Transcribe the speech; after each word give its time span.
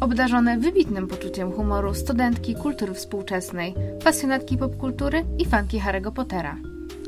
Obdarzone 0.00 0.58
wybitnym 0.58 1.08
poczuciem 1.08 1.52
humoru 1.52 1.94
studentki 1.94 2.54
kultury 2.54 2.94
współczesnej, 2.94 3.74
pasjonatki 4.04 4.58
popkultury 4.58 5.24
i 5.38 5.44
fanki 5.44 5.80
Harry'ego 5.80 6.12
Pottera. 6.12 6.56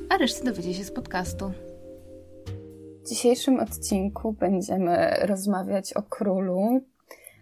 A 0.08 0.16
resztę 0.16 0.44
dowiecie 0.44 0.74
się 0.74 0.84
z 0.84 0.92
podcastu. 0.92 1.52
W 3.04 3.08
dzisiejszym 3.08 3.60
odcinku 3.60 4.32
będziemy 4.32 5.16
rozmawiać 5.20 5.92
o 5.92 6.02
królu 6.02 6.80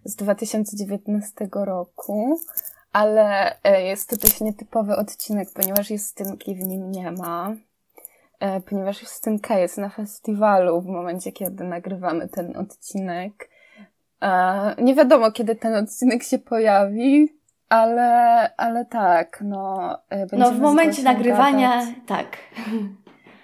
z 0.05 0.17
2019 0.17 1.48
roku, 1.53 2.41
ale 2.92 3.56
e, 3.62 3.83
jest 3.83 4.11
to 4.11 4.17
dość 4.17 4.41
nietypowy 4.41 4.97
odcinek, 4.97 5.48
ponieważ 5.55 5.91
Justynki 5.91 6.55
w 6.55 6.67
nim 6.67 6.91
nie 6.91 7.11
ma, 7.11 7.55
e, 8.41 8.61
ponieważ 8.61 9.03
Justynka 9.03 9.59
jest 9.59 9.78
na 9.78 9.89
festiwalu 9.89 10.81
w 10.81 10.87
momencie, 10.87 11.33
kiedy 11.33 11.65
nagrywamy 11.65 12.28
ten 12.28 12.56
odcinek. 12.56 13.55
E, 14.23 14.75
nie 14.79 14.95
wiadomo, 14.95 15.33
kiedy 15.33 15.56
ten 15.56 15.75
odcinek 15.75 16.23
się 16.23 16.38
pojawi, 16.38 17.37
ale, 17.69 18.51
ale 18.56 18.84
tak, 18.84 19.41
no. 19.45 19.98
No, 20.33 20.51
w 20.51 20.61
momencie 20.61 21.02
nagrywania, 21.02 21.70
gadać. 21.80 21.95
tak. 22.06 22.37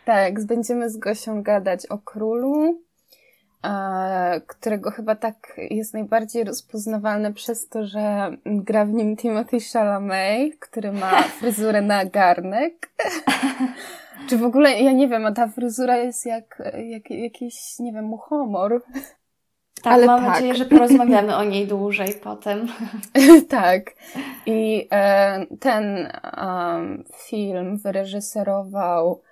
Tak, 0.04 0.44
będziemy 0.46 0.90
z 0.90 0.96
Gosią 0.96 1.42
gadać 1.42 1.86
o 1.86 1.98
królu, 1.98 2.82
e, 3.64 4.40
którego 4.46 4.90
chyba 4.90 5.14
tak 5.14 5.56
jest 5.70 5.94
najbardziej 5.94 6.44
rozpoznawalny 6.44 7.32
przez 7.32 7.68
to, 7.68 7.86
że 7.86 8.36
gra 8.46 8.84
w 8.84 8.90
nim 8.90 9.16
Timothy 9.16 9.58
Chalamet, 9.72 10.58
który 10.60 10.92
ma 10.92 11.22
fryzurę 11.38 11.82
na 11.82 12.04
garnek. 12.04 12.90
Czy 14.28 14.38
w 14.38 14.44
ogóle, 14.44 14.80
ja 14.80 14.92
nie 14.92 15.08
wiem, 15.08 15.26
a 15.26 15.32
ta 15.32 15.48
fryzura 15.48 15.96
jest 15.96 16.26
jak, 16.26 16.62
jak 16.74 17.10
jakiś, 17.10 17.78
nie 17.78 17.92
wiem, 17.92 18.18
humor. 18.18 18.82
Tak, 19.82 19.92
Ale 19.92 20.06
mam 20.06 20.20
tak. 20.20 20.34
nadzieję, 20.34 20.54
że 20.54 20.64
porozmawiamy 20.64 21.36
o 21.36 21.44
niej 21.44 21.66
dłużej 21.66 22.14
potem. 22.22 22.68
tak. 23.48 23.94
I 24.46 24.88
e, 24.92 25.46
ten 25.60 26.12
um, 26.36 27.04
film 27.28 27.78
wyreżyserował 27.78 29.22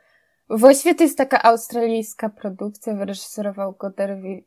Właściwie 0.50 0.94
to 0.94 1.04
jest 1.04 1.18
taka 1.18 1.42
australijska 1.42 2.28
produkcja, 2.28 2.94
wyreżyserował 2.94 3.72
go 3.72 3.92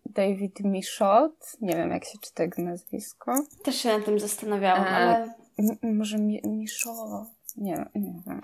David 0.05 0.59
Michaud. 0.59 1.57
Nie 1.61 1.75
wiem, 1.75 1.91
jak 1.91 2.05
się 2.05 2.17
czyta 2.21 2.43
jego 2.43 2.61
nazwisko. 2.61 3.35
Też 3.63 3.75
się 3.75 3.89
nad 3.89 4.05
tym 4.05 4.19
zastanawiałam, 4.19 4.83
e, 4.83 4.87
ale... 4.87 5.27
może 5.83 6.17
mi 6.17 6.41
Michaud? 6.43 7.27
Nie, 7.57 7.85
nie 7.95 8.13
wiem. 8.27 8.41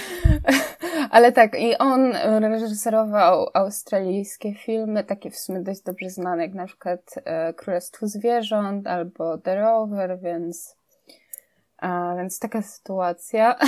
ale 1.10 1.32
tak, 1.32 1.60
i 1.60 1.78
on 1.78 2.12
reżyserował 2.42 3.48
australijskie 3.54 4.54
filmy, 4.54 5.04
takie 5.04 5.30
w 5.30 5.38
sumie 5.38 5.60
dość 5.60 5.82
dobrze 5.82 6.10
znane, 6.10 6.42
jak 6.42 6.54
na 6.54 6.66
przykład 6.66 7.14
e, 7.24 7.52
Królestwo 7.54 8.06
Zwierząt 8.08 8.86
albo 8.86 9.38
The 9.38 9.56
Rover, 9.60 10.18
więc, 10.20 10.76
a, 11.78 12.14
więc 12.16 12.38
taka 12.38 12.62
sytuacja. 12.62 13.58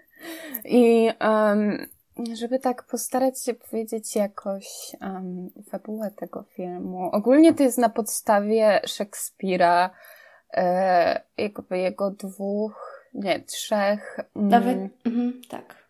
I 0.64 1.10
um, 1.20 1.86
żeby 2.34 2.58
tak 2.58 2.82
postarać 2.82 3.44
się 3.44 3.54
powiedzieć 3.54 4.16
jakoś 4.16 4.96
um, 5.00 5.50
fabułę 5.70 6.10
tego 6.10 6.42
filmu. 6.42 7.10
Ogólnie 7.12 7.54
to 7.54 7.62
jest 7.62 7.78
na 7.78 7.88
podstawie 7.88 8.80
Szekspira, 8.86 9.90
e, 10.52 11.20
jakby 11.38 11.78
jego 11.78 12.10
dwóch, 12.10 12.95
nie, 13.16 13.40
trzech. 13.40 14.20
Mm, 14.36 14.48
Nawet, 14.48 14.78
mhm, 15.06 15.40
tak. 15.48 15.86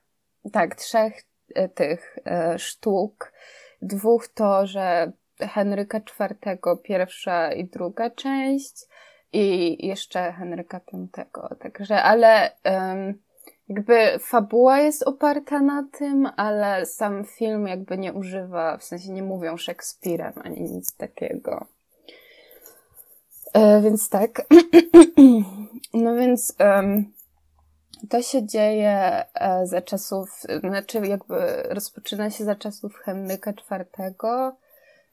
Tak, 0.53 0.75
trzech 0.75 1.23
e, 1.55 1.69
tych 1.69 2.19
e, 2.27 2.59
sztuk. 2.59 3.33
Dwóch 3.83 4.29
to, 4.29 4.67
że 4.67 5.13
Henryka 5.41 5.99
IV, 5.99 6.59
pierwsza 6.83 7.53
i 7.53 7.65
druga 7.65 8.11
część 8.11 8.87
i 9.33 9.87
jeszcze 9.87 10.33
Henryka 10.33 10.81
V. 10.93 11.07
Także, 11.61 12.03
ale 12.03 12.51
um, 12.65 13.15
jakby 13.69 14.19
fabuła 14.21 14.79
jest 14.79 15.03
oparta 15.03 15.61
na 15.61 15.87
tym, 15.93 16.29
ale 16.37 16.87
sam 16.87 17.25
film 17.25 17.67
jakby 17.67 17.99
nie 17.99 18.13
używa, 18.13 18.77
w 18.77 18.85
sensie 18.85 19.13
nie 19.13 19.23
mówią 19.23 19.57
Szekspirem 19.57 20.33
ani 20.45 20.61
nic 20.61 20.97
takiego. 20.97 21.67
E, 23.53 23.81
więc 23.81 24.09
tak. 24.09 24.47
no 25.95 26.17
więc 26.17 26.57
um, 26.61 27.13
to 28.11 28.23
się 28.23 28.47
dzieje 28.47 29.25
e, 29.35 29.67
za 29.67 29.83
czasów, 29.83 30.43
znaczy 30.61 30.99
jakby 30.99 31.63
rozpoczyna 31.63 32.31
się 32.31 32.45
za 32.45 32.55
czasów 32.55 32.97
Henryka 32.97 33.51
IV, 33.51 34.15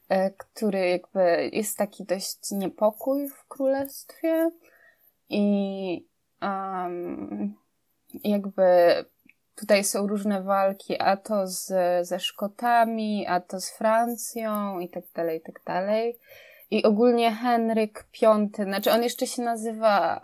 e, 0.10 0.32
który 0.32 0.90
jakby 0.90 1.50
jest 1.54 1.78
taki 1.78 2.06
dość 2.06 2.52
niepokój 2.52 3.30
w 3.30 3.48
królestwie 3.48 4.52
i 5.30 6.08
um, 6.42 7.56
jakby 8.24 8.66
tutaj 9.56 9.84
są 9.84 10.08
różne 10.08 10.44
walki, 10.44 11.02
a 11.02 11.18
to 11.18 11.48
z, 11.48 11.68
ze 12.08 12.20
Szkotami, 12.20 13.28
a 13.28 13.40
to 13.40 13.62
z 13.62 13.70
Francją 13.70 14.80
i 14.80 14.90
tak 14.90 15.04
dalej, 15.16 15.38
i 15.38 15.42
tak 15.42 15.62
dalej. 15.66 16.20
I 16.72 16.84
ogólnie 16.84 17.32
Henryk 17.32 18.06
V, 18.22 18.48
znaczy 18.64 18.92
on 18.92 19.04
jeszcze 19.04 19.28
się 19.28 19.42
nazywa, 19.42 20.22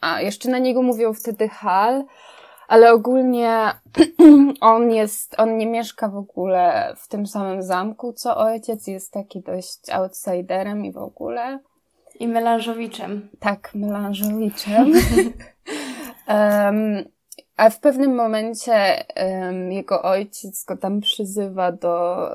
a 0.00 0.20
jeszcze 0.20 0.50
na 0.50 0.58
niego 0.58 0.82
mówią 0.82 1.12
wtedy 1.12 1.48
Hal, 1.48 2.04
ale 2.68 2.92
ogólnie 2.92 3.72
on 4.60 4.90
jest, 4.90 5.34
on 5.38 5.56
nie 5.56 5.66
mieszka 5.66 6.08
w 6.08 6.16
ogóle 6.16 6.94
w 6.96 7.08
tym 7.08 7.26
samym 7.26 7.62
zamku, 7.62 8.12
co 8.12 8.36
ojciec, 8.36 8.86
jest 8.86 9.12
taki 9.12 9.40
dość 9.40 9.90
outsiderem 9.90 10.84
i 10.84 10.92
w 10.92 10.98
ogóle. 10.98 11.58
I 12.20 12.28
melanżowiczem. 12.28 13.28
Tak, 13.40 13.74
melanżowiczem. 13.74 14.92
Um, 16.28 17.04
a 17.56 17.70
w 17.70 17.80
pewnym 17.80 18.14
momencie 18.14 19.04
um, 19.16 19.72
jego 19.72 20.02
ojciec 20.02 20.64
go 20.64 20.76
tam 20.76 21.00
przyzywa 21.00 21.72
do, 21.72 22.28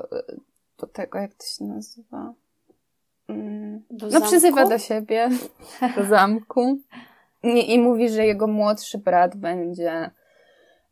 do 0.78 0.86
tego, 0.86 1.18
jak 1.18 1.34
to 1.34 1.46
się 1.46 1.64
nazywa? 1.64 2.32
Um, 3.28 3.82
no, 3.90 4.10
zamku? 4.10 4.28
przyzywa 4.28 4.66
do 4.66 4.78
siebie, 4.78 5.30
do 5.96 6.04
zamku. 6.04 6.78
I, 7.44 7.72
I, 7.74 7.78
mówi, 7.78 8.08
że 8.08 8.26
jego 8.26 8.46
młodszy 8.46 8.98
brat 8.98 9.36
będzie 9.36 10.10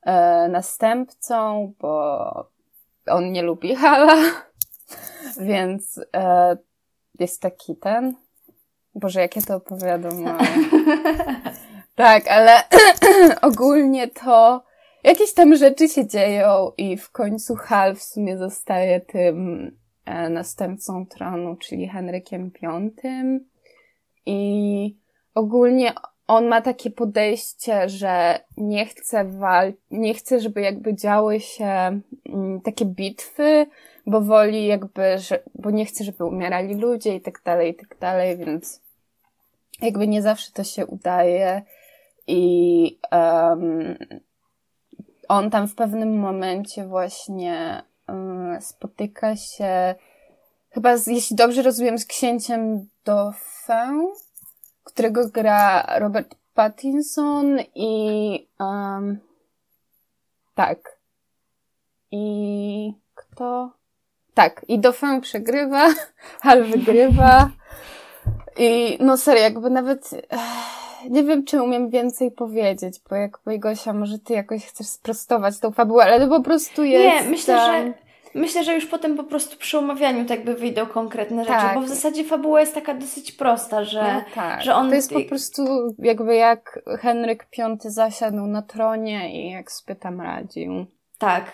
e, 0.02 0.48
następcą, 0.48 1.72
bo 1.80 2.52
on 3.06 3.32
nie 3.32 3.42
lubi 3.42 3.74
Hala. 3.74 4.16
Więc 5.40 6.00
e, 6.16 6.56
jest 7.18 7.42
taki 7.42 7.76
ten. 7.76 8.14
Boże, 8.94 9.20
jak 9.20 9.36
ja 9.36 9.42
to 9.42 9.56
opowiadam. 9.56 10.12
Tak, 11.94 12.28
ale 12.28 12.52
ogólnie 13.42 14.08
to 14.08 14.64
jakieś 15.04 15.34
tam 15.34 15.56
rzeczy 15.56 15.88
się 15.88 16.06
dzieją 16.06 16.72
i 16.76 16.96
w 16.96 17.10
końcu 17.10 17.54
Hal 17.54 17.94
w 17.94 18.02
sumie 18.02 18.38
zostaje 18.38 19.00
tym 19.00 19.70
e, 20.04 20.28
następcą 20.28 21.06
tronu, 21.06 21.56
czyli 21.56 21.88
Henrykiem 21.88 22.50
V. 22.62 22.90
I 24.26 24.96
ogólnie 25.34 25.92
on 26.32 26.46
ma 26.48 26.60
takie 26.60 26.90
podejście, 26.90 27.88
że 27.88 28.40
nie 28.56 28.86
chce 28.86 29.24
wal, 29.24 29.72
nie 29.90 30.14
chce, 30.14 30.40
żeby 30.40 30.60
jakby 30.60 30.94
działy 30.94 31.40
się 31.40 32.00
mm, 32.26 32.60
takie 32.64 32.84
bitwy, 32.84 33.66
bo 34.06 34.20
woli 34.20 34.66
jakby, 34.66 35.18
że, 35.18 35.42
bo 35.54 35.70
nie 35.70 35.86
chce, 35.86 36.04
żeby 36.04 36.24
umierali 36.24 36.74
ludzie 36.74 37.16
i 37.16 37.20
tak 37.20 37.42
dalej, 37.44 37.70
i 37.70 37.74
tak 37.74 37.98
dalej, 37.98 38.36
więc 38.36 38.80
jakby 39.82 40.08
nie 40.08 40.22
zawsze 40.22 40.52
to 40.52 40.64
się 40.64 40.86
udaje. 40.86 41.62
I 42.26 42.98
um, 43.12 43.96
on 45.28 45.50
tam 45.50 45.68
w 45.68 45.74
pewnym 45.74 46.18
momencie 46.18 46.86
właśnie 46.86 47.82
um, 48.08 48.56
spotyka 48.60 49.36
się, 49.36 49.94
chyba, 50.70 50.96
z, 50.96 51.06
jeśli 51.06 51.36
dobrze 51.36 51.62
rozumiem, 51.62 51.98
z 51.98 52.06
księciem 52.06 52.88
Dauphin, 53.04 54.08
którego 54.84 55.28
gra 55.28 55.86
Robert 55.98 56.34
Pattinson 56.54 57.58
i 57.74 58.48
um, 58.60 59.18
tak. 60.54 60.78
I 62.10 62.94
kto? 63.14 63.70
Tak, 64.34 64.64
i 64.68 64.78
Dauphin 64.78 65.20
przegrywa, 65.20 65.88
Hal 66.42 66.64
wygrywa. 66.64 67.50
I 68.58 68.98
no 69.00 69.16
serio, 69.16 69.42
jakby 69.42 69.70
nawet 69.70 70.10
nie 71.10 71.24
wiem, 71.24 71.44
czy 71.44 71.62
umiem 71.62 71.90
więcej 71.90 72.30
powiedzieć, 72.30 73.00
bo 73.10 73.16
jakby 73.16 73.58
Gosia, 73.58 73.92
może 73.92 74.18
ty 74.18 74.32
jakoś 74.32 74.66
chcesz 74.66 74.86
sprostować 74.86 75.58
tą 75.58 75.72
fabułę, 75.72 76.04
ale 76.04 76.20
to 76.20 76.28
po 76.28 76.42
prostu 76.42 76.84
jest... 76.84 77.24
Nie, 77.24 77.30
myślę, 77.30 77.58
że 77.58 77.94
Myślę, 78.34 78.64
że 78.64 78.74
już 78.74 78.86
potem 78.86 79.16
po 79.16 79.24
prostu 79.24 79.56
przy 79.56 79.78
omawianiu 79.78 80.24
tak 80.24 80.44
by 80.44 80.54
wyjdą 80.54 80.86
konkretne 80.86 81.44
rzeczy, 81.44 81.58
tak. 81.58 81.74
bo 81.74 81.80
w 81.80 81.88
zasadzie 81.88 82.24
fabuła 82.24 82.60
jest 82.60 82.74
taka 82.74 82.94
dosyć 82.94 83.32
prosta, 83.32 83.84
że, 83.84 84.02
no 84.02 84.22
tak. 84.34 84.62
że 84.62 84.74
on... 84.74 84.88
To 84.88 84.94
jest 84.94 85.12
po 85.12 85.22
prostu 85.22 85.62
jakby 85.98 86.34
jak 86.34 86.80
Henryk 87.00 87.46
V 87.58 87.76
zasiadł 87.90 88.46
na 88.46 88.62
tronie 88.62 89.46
i 89.46 89.50
jak 89.50 89.72
sobie 89.72 89.96
tam 89.96 90.20
radził. 90.20 90.86
Tak. 91.18 91.44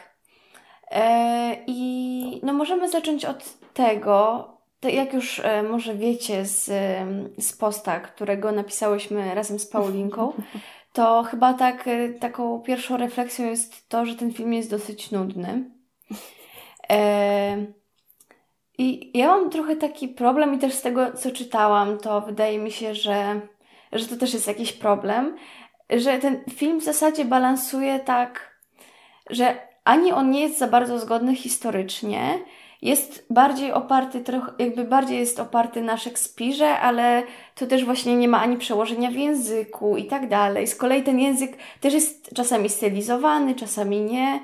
E, 0.91 1.57
I 1.67 2.41
no 2.43 2.53
możemy 2.53 2.89
zacząć 2.89 3.25
od 3.25 3.45
tego, 3.75 4.49
to 4.81 4.89
jak 4.89 5.15
już 5.15 5.41
e, 5.41 5.63
może 5.63 5.95
wiecie 5.95 6.45
z, 6.45 6.65
z 7.39 7.53
posta, 7.53 8.01
którego 8.01 8.53
napisałyśmy 8.53 9.35
razem 9.35 9.59
z 9.59 9.67
Paulinką, 9.67 10.33
to 10.93 11.23
chyba 11.23 11.55
tak, 11.55 11.89
e, 11.89 12.09
taką 12.09 12.61
pierwszą 12.61 12.97
refleksją 12.97 13.47
jest 13.47 13.89
to, 13.89 14.07
że 14.07 14.17
ten 14.17 14.33
film 14.33 14.53
jest 14.53 14.71
dosyć 14.71 15.11
nudny. 15.11 15.65
I 18.79 19.19
ja 19.19 19.27
mam 19.27 19.51
trochę 19.51 19.77
taki 19.77 20.09
problem 20.09 20.55
i 20.55 20.59
też 20.59 20.75
z 20.75 20.83
tego, 20.83 21.13
co 21.13 21.31
czytałam, 21.31 21.99
to 21.99 22.21
wydaje 22.21 22.59
mi 22.59 22.71
się, 22.71 22.95
że, 22.95 23.41
że 23.93 24.07
to 24.07 24.17
też 24.17 24.35
jest 24.35 24.47
jakiś 24.47 24.73
problem, 24.73 25.37
że 25.91 26.19
ten 26.19 26.45
film 26.51 26.81
w 26.81 26.85
zasadzie 26.85 27.25
balansuje 27.25 28.01
tak, 28.01 28.59
że 29.31 29.69
ani 29.85 30.13
on 30.13 30.31
nie 30.31 30.41
jest 30.41 30.59
za 30.59 30.67
bardzo 30.67 30.99
zgodny 30.99 31.37
historycznie, 31.37 32.39
jest 32.83 33.27
bardziej 33.31 33.73
oparty, 33.73 34.21
trochę, 34.21 34.53
jakby 34.59 34.85
bardziej 34.85 35.19
jest 35.19 35.41
oparty 35.41 35.83
na 35.83 35.97
Szekspirze, 35.97 36.79
ale 36.79 37.23
to 37.55 37.67
też 37.67 37.85
właśnie 37.85 38.17
nie 38.17 38.29
ma 38.29 38.41
ani 38.41 38.57
przełożenia 38.57 39.11
w 39.11 39.15
języku 39.15 39.97
i 39.97 40.05
tak 40.05 40.29
dalej. 40.29 40.67
Z 40.67 40.77
kolei 40.77 41.03
ten 41.03 41.21
język 41.21 41.57
też 41.81 41.95
jest 41.95 42.35
czasami 42.35 42.69
stylizowany, 42.69 43.55
czasami 43.55 44.01
nie. 44.01 44.41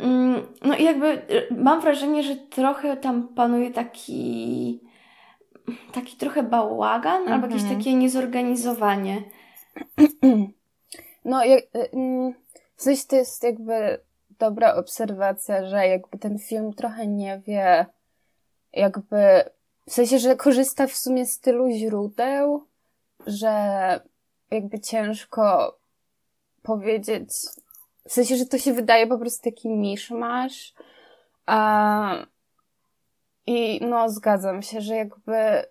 Mm, 0.00 0.46
no 0.62 0.76
i 0.76 0.84
jakby 0.84 1.06
y, 1.06 1.48
mam 1.50 1.80
wrażenie, 1.80 2.22
że 2.22 2.36
trochę 2.36 2.96
tam 2.96 3.28
panuje 3.28 3.70
taki 3.70 4.80
taki 5.92 6.16
trochę 6.16 6.42
bałagan 6.42 7.28
albo 7.28 7.46
jakieś 7.46 7.62
mhm. 7.62 7.78
takie 7.78 7.94
niezorganizowanie. 7.94 9.22
No, 11.24 11.44
jak, 11.44 11.64
y, 11.64 11.90
mm, 11.92 12.34
w 12.76 12.82
sensie 12.82 13.02
to 13.08 13.16
jest 13.16 13.42
jakby 13.42 14.00
dobra 14.38 14.74
obserwacja, 14.74 15.68
że 15.68 15.86
jakby 15.86 16.18
ten 16.18 16.38
film 16.38 16.72
trochę 16.72 17.06
nie 17.06 17.42
wie, 17.46 17.86
jakby 18.72 19.44
w 19.88 19.92
sensie, 19.92 20.18
że 20.18 20.36
korzysta 20.36 20.86
w 20.86 20.96
sumie 20.96 21.26
z 21.26 21.40
tylu 21.40 21.70
źródeł, 21.70 22.66
że 23.26 23.50
jakby 24.50 24.80
ciężko 24.80 25.76
powiedzieć, 26.62 27.28
w 28.08 28.12
sensie, 28.12 28.36
że 28.36 28.46
to 28.46 28.58
się 28.58 28.72
wydaje 28.72 29.06
po 29.06 29.18
prostu 29.18 29.44
taki 29.44 29.68
miszmasz. 29.68 30.74
A, 31.46 32.26
I 33.46 33.80
no, 33.86 34.10
zgadzam 34.10 34.62
się, 34.62 34.80
że 34.80 34.94
jakby. 34.94 35.64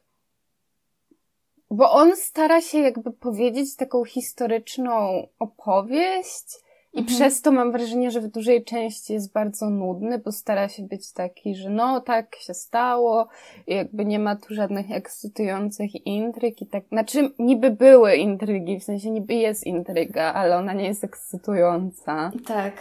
Bo 1.71 1.91
on 1.91 2.15
stara 2.15 2.61
się 2.61 2.79
jakby 2.79 3.11
powiedzieć 3.11 3.75
taką 3.75 4.05
historyczną 4.05 5.27
opowieść, 5.39 6.45
i 6.93 6.99
mhm. 6.99 7.17
przez 7.17 7.41
to 7.41 7.51
mam 7.51 7.71
wrażenie, 7.71 8.11
że 8.11 8.21
w 8.21 8.27
dużej 8.27 8.63
części 8.63 9.13
jest 9.13 9.33
bardzo 9.33 9.69
nudny, 9.69 10.19
bo 10.19 10.31
stara 10.31 10.69
się 10.69 10.83
być 10.83 11.13
taki, 11.13 11.55
że 11.55 11.69
no 11.69 12.01
tak 12.01 12.35
się 12.35 12.53
stało, 12.53 13.27
i 13.67 13.75
jakby 13.75 14.05
nie 14.05 14.19
ma 14.19 14.35
tu 14.35 14.53
żadnych 14.53 14.91
ekscytujących 14.91 16.05
intryg 16.05 16.61
i 16.61 16.67
tak. 16.67 16.83
Znaczy, 16.91 17.29
niby 17.39 17.71
były 17.71 18.15
intrygi, 18.15 18.79
w 18.79 18.83
sensie 18.83 19.11
niby 19.11 19.33
jest 19.33 19.65
intryga, 19.65 20.33
ale 20.33 20.57
ona 20.57 20.73
nie 20.73 20.87
jest 20.87 21.03
ekscytująca. 21.03 22.31
Tak. 22.47 22.73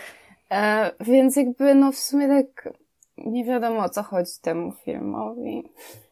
E, 0.50 0.90
więc 1.00 1.36
jakby 1.36 1.74
no 1.74 1.92
w 1.92 1.98
sumie 1.98 2.28
tak 2.28 2.74
nie 3.18 3.44
wiadomo 3.44 3.84
o 3.84 3.88
co 3.88 4.02
chodzi 4.02 4.32
temu 4.42 4.72
filmowi. 4.72 5.68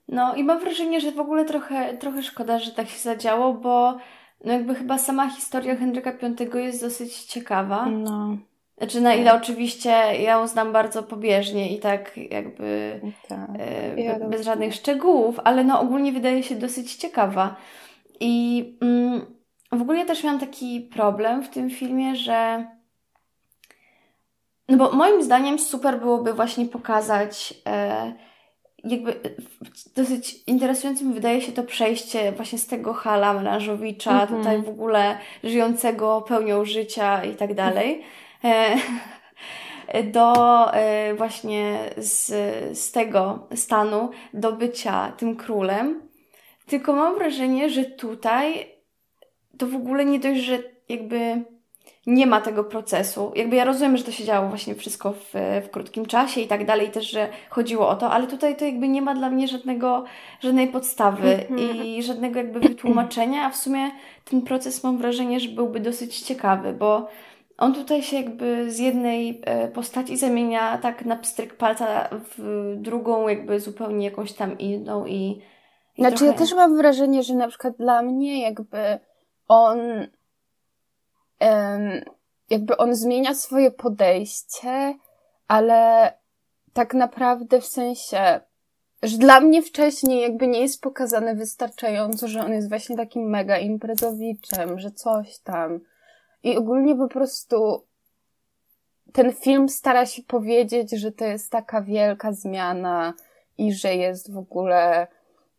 No 0.08 0.34
i 0.34 0.44
mam 0.44 0.60
wrażenie, 0.60 1.00
że 1.00 1.12
w 1.12 1.20
ogóle 1.20 1.44
trochę, 1.44 1.96
trochę 1.96 2.22
szkoda, 2.22 2.58
że 2.58 2.72
tak 2.72 2.88
się 2.88 2.98
zadziało, 2.98 3.54
bo 3.54 3.98
no 4.44 4.52
jakby 4.52 4.74
chyba 4.74 4.98
sama 4.98 5.30
historia 5.30 5.76
Henryka 5.76 6.12
V 6.52 6.60
jest 6.60 6.80
dosyć 6.80 7.24
ciekawa. 7.24 7.86
No. 7.86 8.36
Znaczy, 8.78 9.00
na 9.00 9.14
ile 9.14 9.34
oczywiście 9.34 9.90
ja 9.90 10.32
ją 10.32 10.46
znam 10.46 10.72
bardzo 10.72 11.02
pobieżnie 11.02 11.76
i 11.76 11.78
tak 11.78 12.16
jakby 12.30 13.00
tak. 13.28 13.50
E, 13.58 14.00
ja 14.00 14.18
bez 14.28 14.44
żadnych 14.44 14.74
szczegółów, 14.74 15.40
ale 15.44 15.64
no 15.64 15.80
ogólnie 15.80 16.12
wydaje 16.12 16.42
się 16.42 16.54
dosyć 16.54 16.94
ciekawa. 16.94 17.56
I 18.20 18.64
mm, 18.80 19.20
w 19.72 19.82
ogóle 19.82 19.98
ja 19.98 20.04
też 20.04 20.24
miałam 20.24 20.40
taki 20.40 20.80
problem 20.80 21.42
w 21.42 21.48
tym 21.48 21.70
filmie, 21.70 22.16
że 22.16 22.66
no 24.68 24.76
bo 24.76 24.92
moim 24.92 25.22
zdaniem 25.22 25.58
super 25.58 26.00
byłoby 26.00 26.32
właśnie 26.32 26.66
pokazać 26.66 27.54
e, 27.66 28.12
jakby 28.86 29.12
e, 29.12 29.16
dosyć 29.96 30.42
interesującym 30.46 31.12
wydaje 31.12 31.40
się 31.40 31.52
to 31.52 31.62
przejście 31.62 32.32
właśnie 32.32 32.58
z 32.58 32.66
tego 32.66 32.92
Hala 32.92 33.32
Melanżowicza, 33.32 34.10
mm 34.10 34.26
-hmm. 34.26 34.36
tutaj 34.38 34.62
w 34.62 34.68
ogóle 34.68 35.18
żyjącego 35.44 36.22
pełnią 36.22 36.64
życia 36.64 37.24
i 37.24 37.34
tak 37.34 37.54
dalej, 37.54 38.02
e, 38.44 38.76
do 40.12 40.34
e, 40.74 41.14
właśnie 41.14 41.78
z, 41.96 42.28
z 42.78 42.92
tego 42.92 43.48
stanu 43.54 44.10
do 44.34 44.52
bycia 44.52 45.12
tym 45.16 45.36
królem. 45.36 46.02
Tylko 46.66 46.92
mam 46.92 47.14
wrażenie, 47.14 47.70
że 47.70 47.84
tutaj 47.84 48.76
to 49.58 49.66
w 49.66 49.74
ogóle 49.74 50.04
nie 50.04 50.18
dość, 50.18 50.40
że 50.40 50.58
jakby 50.88 51.44
nie 52.06 52.26
ma 52.26 52.40
tego 52.40 52.64
procesu. 52.64 53.32
Jakby 53.34 53.56
ja 53.56 53.64
rozumiem, 53.64 53.96
że 53.96 54.04
to 54.04 54.10
się 54.10 54.24
działo 54.24 54.48
właśnie 54.48 54.74
wszystko 54.74 55.12
w, 55.12 55.32
w 55.66 55.70
krótkim 55.70 56.06
czasie 56.06 56.40
i 56.40 56.46
tak 56.46 56.66
dalej, 56.66 56.90
też, 56.90 57.10
że 57.10 57.28
chodziło 57.50 57.88
o 57.88 57.96
to, 57.96 58.10
ale 58.10 58.26
tutaj 58.26 58.56
to 58.56 58.64
jakby 58.64 58.88
nie 58.88 59.02
ma 59.02 59.14
dla 59.14 59.30
mnie 59.30 59.48
żadnego, 59.48 60.04
żadnej 60.40 60.68
podstawy 60.68 61.46
mhm. 61.50 61.84
i 61.84 62.02
żadnego 62.02 62.38
jakby 62.38 62.60
wytłumaczenia, 62.60 63.44
a 63.44 63.50
w 63.50 63.56
sumie 63.56 63.90
ten 64.24 64.42
proces 64.42 64.84
mam 64.84 64.98
wrażenie, 64.98 65.40
że 65.40 65.48
byłby 65.48 65.80
dosyć 65.80 66.20
ciekawy, 66.20 66.72
bo 66.72 67.08
on 67.58 67.74
tutaj 67.74 68.02
się 68.02 68.16
jakby 68.16 68.70
z 68.70 68.78
jednej 68.78 69.42
e, 69.44 69.68
postaci 69.68 70.16
zamienia 70.16 70.78
tak 70.78 71.04
na 71.04 71.16
pstryk 71.16 71.56
palca 71.56 72.08
w 72.12 72.74
drugą, 72.76 73.28
jakby 73.28 73.60
zupełnie 73.60 74.04
jakąś 74.04 74.32
tam 74.32 74.58
inną 74.58 75.06
i. 75.06 75.42
i 75.96 76.02
znaczy, 76.02 76.16
trochę... 76.16 76.32
ja 76.32 76.38
też 76.38 76.54
mam 76.54 76.76
wrażenie, 76.76 77.22
że 77.22 77.34
na 77.34 77.48
przykład 77.48 77.76
dla 77.76 78.02
mnie 78.02 78.42
jakby 78.42 78.98
on 79.48 79.78
jakby 82.50 82.76
on 82.76 82.94
zmienia 82.94 83.34
swoje 83.34 83.70
podejście, 83.70 84.94
ale 85.48 86.12
tak 86.72 86.94
naprawdę 86.94 87.60
w 87.60 87.66
sensie, 87.66 88.40
że 89.02 89.18
dla 89.18 89.40
mnie 89.40 89.62
wcześniej 89.62 90.22
jakby 90.22 90.46
nie 90.46 90.60
jest 90.60 90.82
pokazane 90.82 91.34
wystarczająco, 91.34 92.28
że 92.28 92.44
on 92.44 92.52
jest 92.52 92.68
właśnie 92.68 92.96
takim 92.96 93.30
mega 93.30 93.58
imprezowiczem, 93.58 94.78
że 94.78 94.90
coś 94.90 95.38
tam. 95.38 95.80
I 96.42 96.56
ogólnie 96.56 96.96
po 96.96 97.08
prostu 97.08 97.84
ten 99.12 99.32
film 99.32 99.68
stara 99.68 100.06
się 100.06 100.22
powiedzieć, 100.22 100.90
że 100.90 101.12
to 101.12 101.24
jest 101.24 101.52
taka 101.52 101.82
wielka 101.82 102.32
zmiana 102.32 103.14
i 103.58 103.72
że 103.72 103.94
jest 103.94 104.32
w 104.32 104.38
ogóle, 104.38 105.06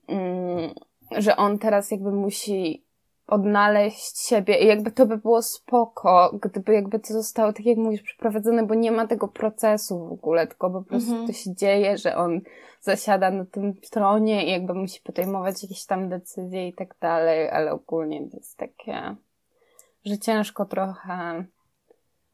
mm, 0.08 0.74
że 1.12 1.36
on 1.36 1.60
teraz 1.60 1.92
jakby 1.92 2.12
musi 2.12 2.87
odnaleźć 3.28 4.28
siebie 4.28 4.60
i 4.60 4.68
jakby 4.68 4.92
to 4.92 5.06
by 5.06 5.18
było 5.18 5.42
spoko, 5.42 6.40
gdyby 6.42 6.74
jakby 6.74 7.00
to 7.00 7.14
zostało, 7.14 7.54
tak 7.54 7.66
jak 7.66 7.78
mówisz, 7.78 8.02
przeprowadzone, 8.02 8.66
bo 8.66 8.74
nie 8.74 8.92
ma 8.92 9.08
tego 9.08 9.28
procesu 9.28 10.08
w 10.08 10.12
ogóle, 10.12 10.48
tylko 10.48 10.70
po 10.70 10.82
prostu 10.82 11.10
mhm. 11.10 11.28
to 11.28 11.34
się 11.34 11.56
dzieje, 11.56 11.98
że 11.98 12.16
on 12.16 12.42
zasiada 12.82 13.32
na 13.32 13.46
tym 13.46 13.74
tronie 13.92 14.46
i 14.46 14.52
jakby 14.52 14.74
musi 14.74 15.02
podejmować 15.02 15.64
jakieś 15.64 15.86
tam 15.86 16.10
decyzje 16.10 16.68
i 16.68 16.74
tak 16.74 16.96
dalej, 17.02 17.50
ale 17.50 17.72
ogólnie 17.72 18.30
to 18.30 18.38
jest 18.38 18.58
takie, 18.58 19.16
że 20.06 20.18
ciężko 20.18 20.66
trochę, 20.66 21.46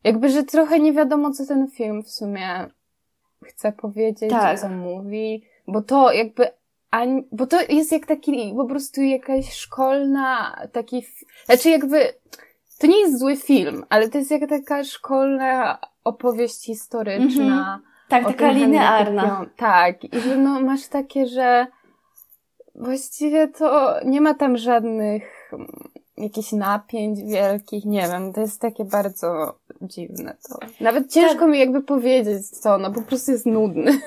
jakby, 0.03 0.29
że 0.29 0.43
trochę 0.43 0.79
nie 0.79 0.93
wiadomo, 0.93 1.31
co 1.31 1.45
ten 1.45 1.71
film 1.71 2.03
w 2.03 2.09
sumie 2.09 2.67
chce 3.43 3.71
powiedzieć, 3.71 4.29
tak. 4.29 4.59
co 4.59 4.69
mówi, 4.69 5.43
bo 5.67 5.81
to 5.81 6.11
jakby 6.11 6.47
ani, 6.93 7.27
bo 7.31 7.47
to 7.47 7.61
jest 7.69 7.91
jak 7.91 8.05
taki, 8.05 8.53
po 8.57 8.65
prostu 8.65 9.01
jakaś 9.01 9.53
szkolna, 9.53 10.55
taki, 10.71 11.05
znaczy 11.45 11.69
jakby, 11.69 12.13
to 12.79 12.87
nie 12.87 12.99
jest 12.99 13.19
zły 13.19 13.37
film, 13.37 13.85
ale 13.89 14.09
to 14.09 14.17
jest 14.17 14.31
jak 14.31 14.49
taka 14.49 14.83
szkolna 14.83 15.79
opowieść 16.03 16.65
historyczna. 16.65 17.79
Mm-hmm. 17.81 18.09
Tak, 18.09 18.25
taka 18.25 18.51
linearna. 18.51 19.45
Tak, 19.57 20.03
i 20.03 20.19
że 20.19 20.37
no 20.37 20.61
masz 20.61 20.87
takie, 20.87 21.27
że 21.27 21.67
właściwie 22.75 23.47
to 23.47 23.95
nie 24.05 24.21
ma 24.21 24.33
tam 24.33 24.57
żadnych 24.57 25.51
jakichś 26.17 26.51
napięć 26.51 27.23
wielkich, 27.23 27.85
nie 27.85 28.07
wiem, 28.07 28.33
to 28.33 28.41
jest 28.41 28.61
takie 28.61 28.85
bardzo 28.85 29.59
dziwne 29.81 30.37
to. 30.49 30.59
Nawet 30.81 31.11
ciężko 31.11 31.39
tak. 31.39 31.49
mi 31.49 31.59
jakby 31.59 31.81
powiedzieć 31.81 32.49
co, 32.49 32.77
no 32.77 32.91
po 32.91 33.01
prostu 33.01 33.31
jest 33.31 33.45
nudny. 33.45 33.99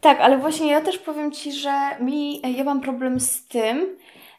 Tak, 0.00 0.20
ale 0.20 0.38
właśnie 0.38 0.70
ja 0.70 0.80
też 0.80 0.98
powiem 0.98 1.32
Ci, 1.32 1.52
że 1.52 1.72
mi, 2.00 2.42
ja 2.56 2.64
mam 2.64 2.80
problem 2.80 3.20
z 3.20 3.48
tym, 3.48 3.96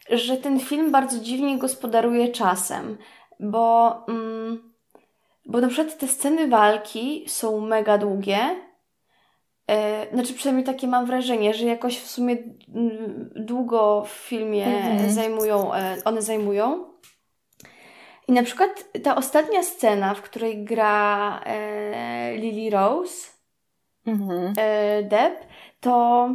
że 0.10 0.38
ten 0.38 0.60
film 0.60 0.91
bardzo 0.91 1.20
dziwnie 1.20 1.58
gospodaruje 1.58 2.30
czasem, 2.30 2.98
bo, 3.39 3.96
mm, 4.08 4.74
bo 5.46 5.62
na 5.62 5.68
przykład 5.68 5.98
te 5.98 6.08
sceny 6.08 6.48
walki 6.48 7.25
są 7.27 7.62
mega 7.62 7.98
długie. 7.98 8.38
E, 9.68 10.08
znaczy, 10.13 10.34
przynajmniej 10.34 10.65
takie 10.65 10.88
mam 10.88 11.06
wrażenie, 11.06 11.53
że 11.53 11.65
jakoś 11.65 12.00
w 12.00 12.08
sumie 12.08 12.38
mm, 12.75 13.30
długo 13.36 14.03
w 14.08 14.10
filmie 14.10 14.65
mhm. 14.65 15.10
zajmują, 15.10 15.74
e, 15.74 15.98
one 16.06 16.22
zajmują. 16.22 16.90
I 18.28 18.32
na 18.32 18.44
przykład 18.44 18.86
ta 19.04 19.16
ostatnia 19.16 19.63
scena, 19.63 20.13
w 20.13 20.22
której 20.22 20.63
gra 20.63 21.40
e, 21.46 22.38
Lily 22.38 22.70
Rose, 22.70 23.32
mhm. 24.06 24.54
e, 24.58 25.04
Deb, 25.04 25.46
to 25.80 26.30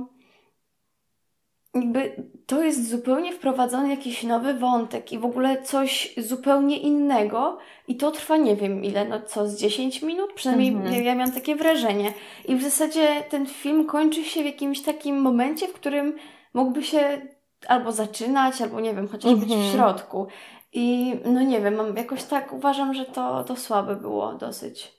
jakby 1.74 2.28
to 2.46 2.62
jest 2.62 2.90
zupełnie 2.90 3.32
wprowadzony 3.32 3.88
jakiś 3.88 4.22
nowy 4.22 4.54
wątek 4.54 5.12
i 5.12 5.18
w 5.18 5.24
ogóle 5.24 5.62
coś 5.62 6.14
zupełnie 6.16 6.78
innego 6.78 7.58
i 7.88 7.96
to 7.96 8.10
trwa 8.10 8.36
nie 8.36 8.56
wiem 8.56 8.84
ile, 8.84 9.04
no 9.04 9.20
co, 9.20 9.48
z 9.48 9.60
10 9.60 10.02
minut? 10.02 10.32
Przynajmniej 10.32 10.68
mhm. 10.68 11.04
ja 11.04 11.14
miałam 11.14 11.32
takie 11.32 11.56
wrażenie. 11.56 12.12
I 12.48 12.56
w 12.56 12.62
zasadzie 12.62 13.08
ten 13.30 13.46
film 13.46 13.86
kończy 13.86 14.24
się 14.24 14.42
w 14.42 14.46
jakimś 14.46 14.82
takim 14.82 15.20
momencie, 15.20 15.68
w 15.68 15.72
którym 15.72 16.16
mógłby 16.54 16.82
się 16.82 17.20
albo 17.68 17.92
zaczynać, 17.92 18.62
albo 18.62 18.80
nie 18.80 18.94
wiem, 18.94 19.08
chociaż 19.08 19.32
mhm. 19.32 19.40
być 19.40 19.58
w 19.58 19.60
mhm. 19.60 19.72
środku. 19.74 20.26
I 20.72 21.16
no 21.24 21.42
nie 21.42 21.60
wiem, 21.60 21.74
mam 21.74 21.96
jakoś 21.96 22.24
tak 22.24 22.52
uważam, 22.52 22.94
że 22.94 23.04
to, 23.04 23.44
to 23.44 23.56
słabe 23.56 23.96
było 23.96 24.32
dosyć. 24.32 24.92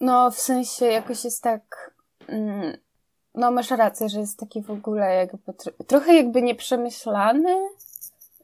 No, 0.00 0.30
w 0.30 0.38
sensie 0.38 0.86
jakoś 0.86 1.24
jest 1.24 1.42
tak. 1.42 1.94
Mm, 2.28 2.76
no, 3.34 3.50
masz 3.50 3.70
rację, 3.70 4.08
że 4.08 4.20
jest 4.20 4.38
taki 4.38 4.62
w 4.62 4.70
ogóle 4.70 5.14
jakby 5.14 5.52
trochę 5.86 6.14
jakby 6.14 6.42
nieprzemyślany, 6.42 7.56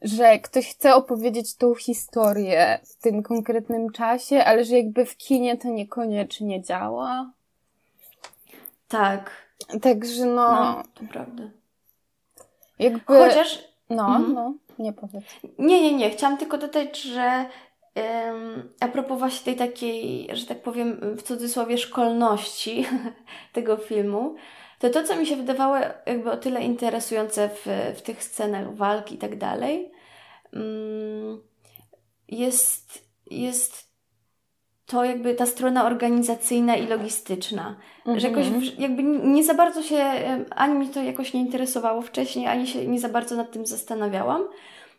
że 0.01 0.39
ktoś 0.39 0.67
chce 0.67 0.95
opowiedzieć 0.95 1.55
tą 1.55 1.75
historię 1.75 2.79
w 2.85 2.95
tym 2.95 3.23
konkretnym 3.23 3.91
czasie, 3.91 4.45
ale 4.45 4.65
że 4.65 4.77
jakby 4.77 5.05
w 5.05 5.17
kinie 5.17 5.57
to 5.57 5.67
niekoniecznie 5.67 6.63
działa. 6.63 7.31
Tak. 8.87 9.31
Także 9.81 10.25
no. 10.25 10.51
No, 10.51 10.83
to 10.93 11.03
prawda. 11.11 11.43
Jakby... 12.79 13.01
Chociaż. 13.05 13.67
No, 13.89 14.07
mhm. 14.07 14.33
no. 14.33 14.53
Nie 14.79 14.93
powiedz. 14.93 15.25
Nie, 15.59 15.81
nie, 15.81 15.95
nie. 15.95 16.09
Chciałam 16.09 16.37
tylko 16.37 16.57
dodać, 16.57 17.01
że 17.01 17.45
a 18.79 18.87
propos 18.87 19.19
właśnie 19.19 19.45
tej 19.45 19.67
takiej, 19.67 20.27
że 20.33 20.45
tak 20.45 20.61
powiem, 20.61 21.15
w 21.17 21.21
cudzysłowie 21.21 21.77
szkolności 21.77 22.85
tego 23.53 23.77
filmu, 23.77 24.35
to 24.79 24.89
to, 24.89 25.03
co 25.03 25.15
mi 25.15 25.25
się 25.25 25.35
wydawało 25.35 25.77
jakby 26.05 26.31
o 26.31 26.37
tyle 26.37 26.63
interesujące 26.63 27.49
w, 27.49 27.65
w 27.97 28.01
tych 28.01 28.23
scenach 28.23 28.75
walki 28.75 29.15
i 29.15 29.17
tak 29.17 29.37
dalej, 29.37 29.91
um, 30.53 31.41
jest, 32.27 33.07
jest 33.31 33.86
to 34.87 35.05
jakby 35.05 35.35
ta 35.35 35.45
strona 35.45 35.85
organizacyjna 35.85 36.75
i 36.75 36.87
logistyczna. 36.87 37.75
-hmm. 38.05 38.19
Że 38.19 38.27
jakoś 38.27 38.47
mhm. 38.47 38.63
jakby 38.77 39.03
nie 39.03 39.43
za 39.43 39.53
bardzo 39.53 39.83
się, 39.83 40.03
ani 40.49 40.79
mi 40.79 40.89
to 40.89 41.01
jakoś 41.01 41.33
nie 41.33 41.39
interesowało 41.39 42.01
wcześniej, 42.01 42.47
ani 42.47 42.67
się 42.67 42.87
nie 42.87 42.99
za 42.99 43.09
bardzo 43.09 43.35
nad 43.35 43.51
tym 43.51 43.65
zastanawiałam. 43.65 44.43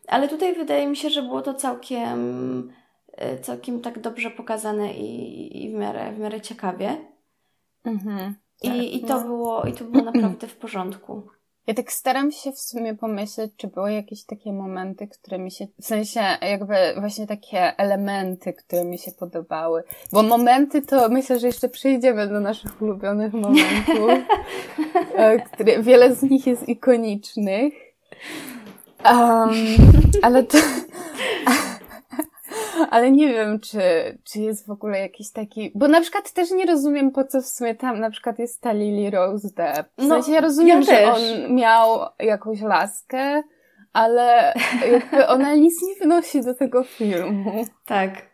Ale 0.09 0.29
tutaj 0.29 0.55
wydaje 0.55 0.87
mi 0.87 0.97
się, 0.97 1.11
że 1.11 1.23
było 1.23 1.43
to 1.43 1.55
całkiem, 1.55 2.73
e, 3.13 3.39
całkiem 3.39 3.81
tak 3.81 3.99
dobrze 3.99 4.31
pokazane 4.31 4.95
i, 4.95 5.65
i 5.65 5.71
w, 5.71 5.75
miarę, 5.75 6.13
w 6.13 6.19
miarę 6.19 6.41
ciekawie. 6.41 6.97
Mhm, 7.85 8.35
tak, 8.63 8.75
I, 8.75 8.97
I 8.97 9.01
to 9.01 9.21
no. 9.21 9.25
było, 9.25 9.63
i 9.63 9.73
to 9.73 9.85
było 9.85 10.05
naprawdę 10.13 10.47
w 10.47 10.57
porządku. 10.57 11.23
Ja 11.69 11.75
tak 11.75 11.93
staram 11.93 12.33
się 12.33 12.53
w 12.53 12.59
sumie 12.59 12.95
pomyśleć, 12.95 13.53
czy 13.57 13.69
były 13.69 13.93
jakieś 13.93 14.25
takie 14.25 14.53
momenty, 14.53 15.09
które 15.09 15.39
mi 15.39 15.51
się, 15.51 15.67
w 15.81 15.85
sensie 15.85 16.21
jakby 16.43 16.75
właśnie 16.97 17.27
takie 17.27 17.77
elementy, 17.77 18.53
które 18.53 18.85
mi 18.85 18.99
się 18.99 19.13
podobały. 19.13 19.83
Bo 20.13 20.23
momenty 20.23 20.83
to 20.83 21.09
myślę, 21.09 21.39
że 21.39 21.47
jeszcze 21.47 21.69
przejdziemy 21.69 22.27
do 22.27 22.41
naszych 22.41 22.83
ulubionych 22.83 23.33
momentów, 23.33 24.11
e, 25.17 25.41
które, 25.41 25.83
wiele 25.83 26.15
z 26.15 26.23
nich 26.23 26.47
jest 26.47 26.69
ikonicznych. 26.69 27.75
Um, 29.05 29.51
ale 30.23 30.43
to, 30.43 30.59
ale 32.91 33.11
nie 33.11 33.29
wiem, 33.29 33.61
czy, 33.61 33.81
czy 34.25 34.41
jest 34.41 34.67
w 34.67 34.71
ogóle 34.71 34.99
jakiś 34.99 35.33
taki, 35.33 35.73
bo 35.75 35.89
na 35.89 36.01
przykład 36.01 36.33
też 36.33 36.51
nie 36.51 36.67
rozumiem, 36.67 37.11
po 37.11 37.25
co 37.25 37.43
w 37.43 37.47
sumie 37.47 37.75
tam 37.75 38.01
na 38.01 38.11
przykład 38.11 38.39
jest 38.39 38.61
ta 38.61 38.73
Lily 38.73 39.11
Rose 39.11 39.49
Depp. 39.57 39.85
W 39.99 40.07
no, 40.07 40.09
sensie 40.09 40.33
ja 40.33 40.41
rozumiem, 40.41 40.83
ja 40.83 40.85
że 40.85 41.13
on 41.13 41.55
miał 41.55 42.01
jakąś 42.19 42.61
laskę, 42.61 43.43
ale 43.93 44.55
jakby 44.93 45.27
ona 45.27 45.55
nic 45.55 45.83
nie 45.83 45.95
wnosi 45.95 46.41
do 46.43 46.55
tego 46.55 46.85
filmu. 46.85 47.65
Tak. 47.87 48.29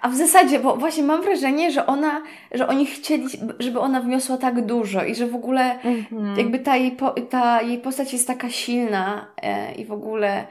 A 0.00 0.08
w 0.08 0.14
zasadzie, 0.14 0.58
bo 0.58 0.76
właśnie 0.76 1.02
mam 1.02 1.22
wrażenie, 1.22 1.70
że 1.70 1.86
ona, 1.86 2.22
że 2.52 2.68
oni 2.68 2.86
chcieli, 2.86 3.24
żeby 3.58 3.80
ona 3.80 4.00
wniosła 4.00 4.36
tak 4.36 4.66
dużo 4.66 5.04
i 5.04 5.14
że 5.14 5.26
w 5.26 5.34
ogóle 5.34 5.78
mm-hmm. 5.78 6.38
jakby 6.38 6.58
ta 6.58 6.76
jej, 6.76 6.92
po, 6.92 7.10
ta 7.10 7.62
jej 7.62 7.78
postać 7.78 8.12
jest 8.12 8.26
taka 8.26 8.50
silna 8.50 9.26
e, 9.42 9.74
i 9.74 9.84
w 9.84 9.92
ogóle 9.92 10.46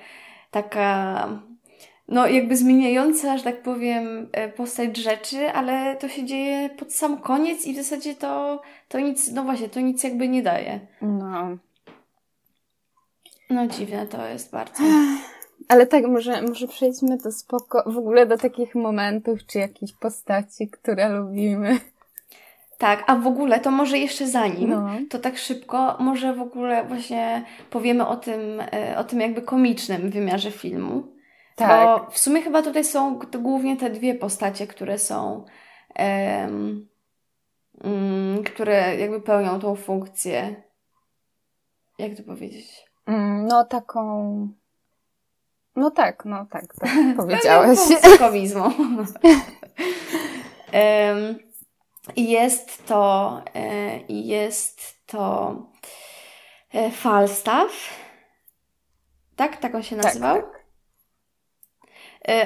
taka 0.51 1.27
no 2.07 2.27
jakby 2.27 2.57
zmieniająca, 2.57 3.37
że 3.37 3.43
tak 3.43 3.61
powiem, 3.61 4.29
e, 4.31 4.49
postać 4.49 4.97
rzeczy, 4.97 5.51
ale 5.51 5.95
to 5.95 6.09
się 6.09 6.25
dzieje 6.25 6.69
pod 6.69 6.93
sam 6.93 7.17
koniec 7.17 7.65
i 7.65 7.73
w 7.73 7.77
zasadzie 7.77 8.15
to, 8.15 8.61
to 8.87 8.99
nic, 8.99 9.31
no 9.31 9.43
właśnie, 9.43 9.69
to 9.69 9.79
nic 9.79 10.03
jakby 10.03 10.27
nie 10.27 10.43
daje. 10.43 10.79
No. 11.01 11.57
No 13.49 13.67
dziwne 13.67 14.07
to 14.07 14.27
jest 14.27 14.51
bardzo. 14.51 14.83
Ale 15.67 15.87
tak, 15.87 16.07
może, 16.07 16.41
może 16.41 16.67
przejdźmy 16.67 17.17
do 17.17 17.31
spoko, 17.31 17.83
w 17.85 17.97
ogóle 17.97 18.25
do 18.25 18.37
takich 18.37 18.75
momentów, 18.75 19.45
czy 19.45 19.59
jakichś 19.59 19.93
postaci, 19.93 20.69
które 20.69 21.09
lubimy. 21.09 21.79
Tak, 22.77 23.03
a 23.07 23.15
w 23.15 23.27
ogóle 23.27 23.59
to 23.59 23.71
może 23.71 23.97
jeszcze 23.97 24.27
zanim, 24.27 24.69
no. 24.69 24.89
to 25.09 25.19
tak 25.19 25.37
szybko, 25.37 25.97
może 25.99 26.33
w 26.33 26.41
ogóle 26.41 26.83
właśnie 26.83 27.45
powiemy 27.69 28.07
o 28.07 28.15
tym, 28.15 28.61
e, 28.71 28.97
o 28.97 29.03
tym 29.03 29.21
jakby 29.21 29.41
komicznym 29.41 30.09
wymiarze 30.09 30.51
filmu. 30.51 31.16
Tak. 31.57 31.87
Bo 31.87 32.11
w 32.11 32.17
sumie 32.17 32.41
chyba 32.41 32.61
tutaj 32.61 32.83
są 32.83 33.19
głównie 33.39 33.77
te 33.77 33.89
dwie 33.89 34.15
postacie, 34.15 34.67
które 34.67 34.97
są, 34.97 35.45
um, 35.99 36.87
um, 37.83 38.43
które 38.43 38.97
jakby 38.97 39.21
pełnią 39.21 39.59
tą 39.59 39.75
funkcję. 39.75 40.63
Jak 41.99 42.17
to 42.17 42.23
powiedzieć? 42.23 42.85
Mm, 43.05 43.45
no 43.47 43.65
taką 43.65 44.47
no 45.75 45.91
tak, 45.91 46.25
no 46.25 46.45
tak, 46.51 46.73
tak 46.79 46.89
powiedziałeś. 47.17 47.79
Komizmu. 48.19 48.63
I 52.15 52.29
jest 52.29 52.85
to, 52.85 53.41
e, 53.55 53.99
jest 54.09 55.05
to 55.05 55.55
e, 56.73 56.91
Falstaff. 56.91 57.89
Tak? 59.35 59.57
Tak 59.57 59.75
on 59.75 59.83
się 59.83 59.95
tak, 59.95 60.05
nazywał? 60.05 60.35
Tak, 60.35 60.51
tak. 60.51 60.56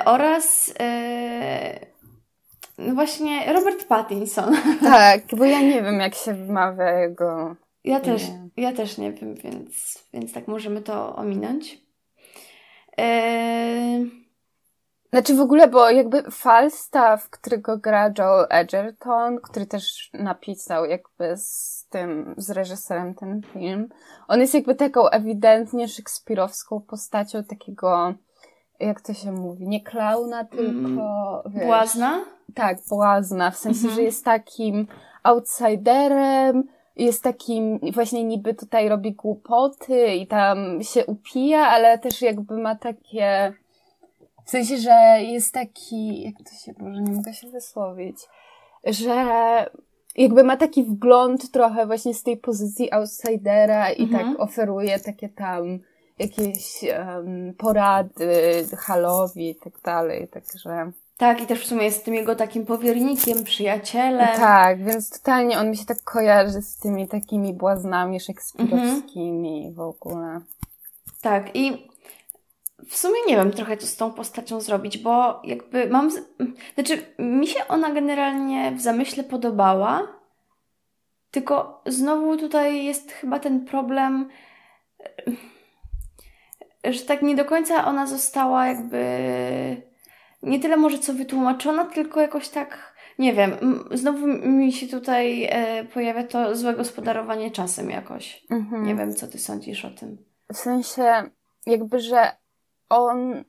Oraz 0.06 0.74
no 2.78 2.94
właśnie 2.94 3.54
Robert 3.54 3.88
Pattinson. 3.88 4.56
Tak, 4.82 5.22
bo 5.38 5.46
ja 5.46 5.62
nie 5.62 5.84
wiem, 5.84 6.00
jak 6.00 6.16
się 6.16 6.34
wymawia 6.34 7.00
jego. 7.00 7.56
Ja 7.84 8.00
też, 8.00 8.24
ja 8.58 8.74
też 8.74 8.98
nie 8.98 9.14
wiem, 9.14 9.36
więc, 9.36 10.04
więc 10.14 10.34
tak 10.34 10.48
możemy 10.48 10.82
to 10.82 11.16
ominąć. 11.16 11.82
Yy... 12.98 14.22
Znaczy 15.14 15.36
w 15.36 15.42
ogóle, 15.42 15.68
bo 15.68 15.90
jakby 15.90 16.24
Falstaff, 16.32 17.30
którego 17.30 17.78
gra 17.78 18.14
Joel 18.18 18.48
Edgerton, 18.50 19.40
który 19.42 19.66
też 19.66 20.10
napisał 20.14 20.86
jakby 20.86 21.38
z 21.38 21.86
tym, 21.90 22.36
z 22.38 22.52
reżyserem 22.52 23.16
ten 23.16 23.42
film, 23.54 23.90
on 24.28 24.40
jest 24.40 24.54
jakby 24.54 24.76
taką 24.76 25.10
ewidentnie 25.10 25.88
szekspirowską 25.88 26.82
postacią 26.82 27.44
takiego, 27.44 28.14
jak 28.82 29.02
to 29.02 29.14
się 29.14 29.32
mówi, 29.32 29.68
nie 29.68 29.82
klauna, 29.82 30.46
tylko... 30.46 31.44
Mm, 31.46 31.66
błazna? 31.66 32.26
Tak, 32.56 32.78
błazna, 32.90 33.52
w 33.52 33.58
sensie, 33.58 33.80
mm 33.80 33.92
-hmm. 33.92 33.96
że 33.96 34.02
jest 34.02 34.26
takim 34.26 34.88
outsiderem, 35.24 36.64
jest 36.96 37.24
takim, 37.24 37.80
właśnie 37.94 38.24
niby 38.24 38.54
tutaj 38.54 38.90
robi 38.90 39.14
głupoty 39.14 40.08
i 40.08 40.28
tam 40.28 40.84
się 40.84 41.06
upija, 41.06 41.68
ale 41.68 42.00
też 42.00 42.22
jakby 42.22 42.58
ma 42.58 42.76
takie, 42.76 43.54
w 44.46 44.50
sensie, 44.50 44.78
że 44.78 45.22
jest 45.22 45.54
taki, 45.54 46.24
jak 46.24 46.36
to 46.38 46.66
się, 46.66 46.74
może 46.80 47.02
nie 47.02 47.12
mogę 47.12 47.34
się 47.34 47.50
wysłowić, 47.50 48.18
że 48.84 49.26
jakby 50.16 50.44
ma 50.44 50.58
taki 50.58 50.84
wgląd 50.84 51.52
trochę 51.52 51.86
właśnie 51.86 52.14
z 52.14 52.24
tej 52.24 52.38
pozycji 52.38 52.92
outsidera 52.92 53.92
i 53.92 54.04
mhm. 54.04 54.32
tak 54.34 54.40
oferuje 54.42 55.00
takie 55.00 55.30
tam 55.30 55.80
jakieś 56.22 56.84
um, 56.84 57.54
porady 57.58 58.68
Halowi 58.78 59.50
i 59.50 59.56
tak 59.56 59.74
dalej, 59.84 60.28
także... 60.28 60.92
Tak, 61.18 61.42
i 61.42 61.46
też 61.46 61.66
w 61.66 61.68
sumie 61.68 61.86
jest 61.86 62.06
tym 62.06 62.14
jego 62.14 62.36
takim 62.36 62.66
powiernikiem, 62.66 63.44
przyjacielem. 63.44 64.38
Tak, 64.38 64.84
więc 64.84 65.10
totalnie 65.10 65.60
on 65.60 65.70
mi 65.70 65.78
się 65.78 65.86
tak 65.86 66.04
kojarzy 66.04 66.62
z 66.62 66.78
tymi 66.78 67.08
takimi 67.08 67.54
błaznami 67.54 68.20
szekspirowskimi 68.20 69.58
mhm. 69.58 69.74
w 69.74 69.80
ogóle. 69.80 70.42
Tak, 71.22 71.56
i 71.56 71.88
w 72.88 72.98
sumie 72.98 73.20
nie 73.28 73.36
wiem 73.36 73.52
trochę, 73.52 73.78
co 73.78 73.88
z 73.88 73.96
tą 73.96 74.12
postacią 74.12 74.62
zrobić, 74.62 74.98
bo 74.98 75.42
jakby 75.44 75.90
mam. 75.90 76.12
Z... 76.12 76.20
Znaczy, 76.74 77.06
mi 77.20 77.48
się 77.48 77.68
ona 77.68 77.92
generalnie 77.92 78.72
w 78.72 78.82
zamyśle 78.82 79.24
podobała, 79.24 80.08
tylko 81.32 81.82
znowu 81.86 82.38
tutaj 82.38 82.86
jest 82.86 83.12
chyba 83.12 83.40
ten 83.40 83.66
problem, 83.66 84.30
że 86.84 87.00
tak 87.00 87.22
nie 87.22 87.36
do 87.36 87.46
końca 87.46 87.86
ona 87.86 88.08
została 88.08 88.68
jakby. 88.68 89.02
Nie 90.44 90.60
tyle 90.60 90.78
może 90.78 91.00
co 91.00 91.14
wytłumaczona, 91.14 91.86
tylko 91.86 92.22
jakoś 92.22 92.50
tak. 92.50 92.92
Nie 93.20 93.34
wiem, 93.34 93.52
znowu 93.92 94.28
mi 94.28 94.74
się 94.74 94.88
tutaj 94.88 95.44
e, 95.44 95.84
pojawia 95.84 96.24
to 96.24 96.56
złe 96.56 96.74
gospodarowanie 96.74 97.52
czasem 97.52 97.90
jakoś. 97.90 98.46
Mhm. 98.50 98.84
Nie 98.86 98.96
wiem, 98.96 99.16
co 99.16 99.28
ty 99.28 99.40
sądzisz 99.40 99.86
o 99.86 99.90
tym. 99.90 100.18
W 100.54 100.58
sensie, 100.58 101.14
jakby, 101.66 102.00
że 102.00 102.32
on. 102.90 103.44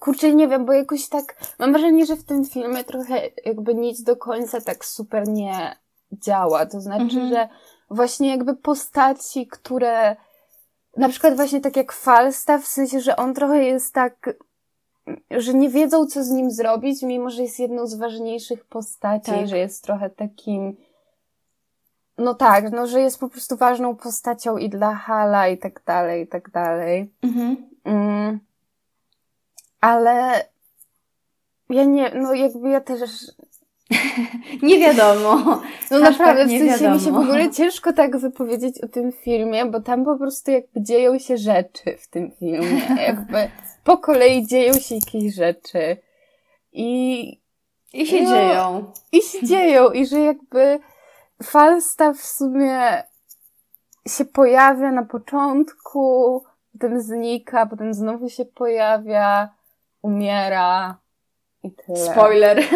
Kurczę, 0.00 0.34
nie 0.34 0.48
wiem, 0.48 0.64
bo 0.66 0.72
jakoś 0.72 1.08
tak. 1.08 1.36
Mam 1.58 1.72
wrażenie, 1.72 2.06
że 2.06 2.16
w 2.16 2.24
tym 2.24 2.44
filmie 2.44 2.84
trochę 2.84 3.20
jakby 3.44 3.74
nic 3.74 4.02
do 4.02 4.16
końca 4.16 4.60
tak 4.60 4.84
super 4.84 5.28
nie 5.28 5.76
działa. 6.12 6.66
To 6.66 6.80
znaczy, 6.80 7.02
mhm. 7.02 7.28
że 7.28 7.48
właśnie 7.90 8.30
jakby 8.30 8.56
postaci, 8.56 9.46
które. 9.46 10.16
Na 10.98 11.08
przykład 11.08 11.36
właśnie 11.36 11.60
tak 11.60 11.76
jak 11.76 11.92
Falstaff, 11.92 12.64
w 12.64 12.68
sensie, 12.68 13.00
że 13.00 13.16
on 13.16 13.34
trochę 13.34 13.64
jest 13.64 13.94
tak 13.94 14.34
że 15.30 15.54
nie 15.54 15.68
wiedzą, 15.68 16.06
co 16.06 16.24
z 16.24 16.30
nim 16.30 16.50
zrobić, 16.50 17.02
mimo 17.02 17.30
że 17.30 17.42
jest 17.42 17.58
jedną 17.58 17.86
z 17.86 17.94
ważniejszych 17.94 18.64
postaci, 18.64 19.30
tak. 19.30 19.48
że 19.48 19.58
jest 19.58 19.84
trochę 19.84 20.10
takim. 20.10 20.76
No 22.18 22.34
tak, 22.34 22.72
no, 22.72 22.86
że 22.86 23.00
jest 23.00 23.20
po 23.20 23.28
prostu 23.28 23.56
ważną 23.56 23.96
postacią 23.96 24.56
i 24.56 24.68
dla 24.68 24.94
Hala 24.94 25.48
i 25.48 25.58
tak 25.58 25.82
dalej, 25.86 26.24
i 26.24 26.26
tak 26.26 26.50
dalej. 26.50 27.12
Mhm. 27.22 27.56
Mm. 27.84 28.40
Ale 29.80 30.44
ja 31.70 31.84
nie, 31.84 32.12
no 32.14 32.34
jakby 32.34 32.68
ja 32.68 32.80
też. 32.80 33.00
nie 34.62 34.78
wiadomo. 34.78 35.60
No 35.90 35.98
naprawdę, 35.98 36.46
w 36.46 36.48
sensie 36.48 36.66
wiadomo. 36.66 36.94
mi 36.94 37.00
się 37.00 37.12
w 37.12 37.16
ogóle 37.16 37.50
ciężko 37.50 37.92
tak 37.92 38.18
wypowiedzieć 38.18 38.80
o 38.80 38.88
tym 38.88 39.12
filmie, 39.12 39.66
bo 39.66 39.80
tam 39.80 40.04
po 40.04 40.16
prostu 40.16 40.50
jakby 40.50 40.82
dzieją 40.82 41.18
się 41.18 41.36
rzeczy 41.36 41.96
w 42.00 42.08
tym 42.08 42.30
filmie. 42.30 42.82
Jakby 43.06 43.50
po 43.84 43.98
kolei 43.98 44.46
dzieją 44.46 44.72
się 44.72 44.94
jakieś 44.94 45.34
rzeczy. 45.34 45.96
I. 46.72 47.40
I 47.92 48.06
się 48.06 48.22
no, 48.22 48.30
dzieją. 48.30 48.92
I 49.12 49.22
się 49.22 49.46
dzieją. 49.46 49.90
I 49.90 50.06
że 50.06 50.20
jakby 50.20 50.80
Falstaff 51.42 52.20
w 52.20 52.26
sumie 52.26 53.02
się 54.08 54.24
pojawia 54.24 54.92
na 54.92 55.04
początku, 55.04 56.44
potem 56.72 57.00
znika, 57.00 57.66
potem 57.66 57.94
znowu 57.94 58.28
się 58.28 58.44
pojawia, 58.44 59.48
umiera 60.02 60.98
i 61.62 61.70
tyle. 61.70 61.98
Spoiler. 61.98 62.62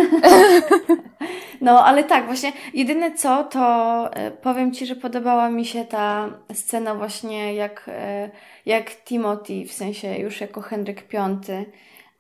no, 1.63 1.85
ale 1.85 2.05
tak, 2.05 2.27
właśnie 2.27 2.53
jedyne 2.75 3.15
co, 3.15 3.45
to 3.45 4.11
e, 4.15 4.31
powiem 4.31 4.73
Ci, 4.73 4.87
że 4.87 4.97
podobała 4.97 5.51
mi 5.51 5.65
się 5.65 5.85
ta 5.85 6.31
scena 6.53 6.95
właśnie 6.95 7.55
jak, 7.55 7.85
e, 7.89 8.31
jak 8.67 8.91
Timothy, 9.05 9.65
w 9.65 9.73
sensie 9.73 10.17
już 10.17 10.41
jako 10.41 10.61
Henryk 10.61 11.13
V, 11.13 11.39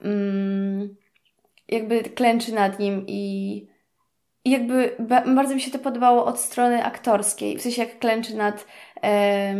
mm, 0.00 0.96
jakby 1.68 2.02
klęczy 2.02 2.54
nad 2.54 2.78
nim 2.78 3.04
i 3.08 3.72
i 4.44 4.50
jakby 4.50 4.96
bardzo 5.34 5.54
mi 5.54 5.60
się 5.60 5.70
to 5.70 5.78
podobało 5.78 6.24
od 6.24 6.40
strony 6.40 6.84
aktorskiej, 6.84 7.58
w 7.58 7.62
sensie 7.62 7.82
jak 7.82 7.98
klęczy 7.98 8.36
nad 8.36 8.66
e, 9.02 9.54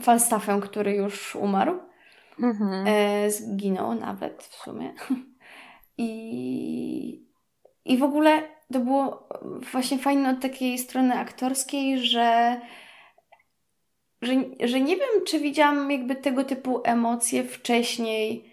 Falstaffem, 0.00 0.60
który 0.60 0.94
już 0.94 1.36
umarł. 1.36 1.78
Mhm. 2.42 2.86
E, 2.86 3.30
zginął 3.30 3.94
nawet 3.94 4.42
w 4.42 4.54
sumie. 4.54 4.94
I, 5.98 7.26
I 7.84 7.98
w 7.98 8.02
ogóle 8.02 8.57
to 8.72 8.80
było 8.80 9.28
właśnie 9.72 9.98
fajne 9.98 10.30
od 10.30 10.40
takiej 10.40 10.78
strony 10.78 11.14
aktorskiej, 11.14 11.98
że, 11.98 12.60
że, 14.22 14.32
że 14.60 14.80
nie 14.80 14.96
wiem, 14.96 15.24
czy 15.26 15.40
widziałam 15.40 15.90
jakby 15.90 16.16
tego 16.16 16.44
typu 16.44 16.80
emocje 16.84 17.44
wcześniej 17.44 18.52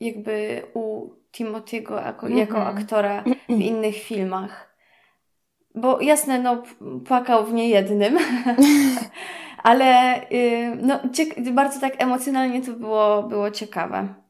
jakby 0.00 0.62
u 0.74 1.10
Timothy'ego 1.32 2.04
jako, 2.06 2.26
mm 2.26 2.38
-hmm. 2.38 2.40
jako 2.40 2.66
aktora 2.66 3.24
w 3.48 3.60
innych 3.60 3.96
filmach. 3.96 4.72
Bo 5.74 6.00
jasne, 6.00 6.38
no 6.38 6.62
płakał 7.06 7.46
w 7.46 7.52
niejednym, 7.52 8.18
ale 9.62 10.20
y, 10.32 10.78
no, 10.82 11.00
bardzo 11.52 11.80
tak 11.80 12.02
emocjonalnie 12.02 12.62
to 12.62 12.72
było, 12.72 13.22
było 13.22 13.50
ciekawe. 13.50 14.21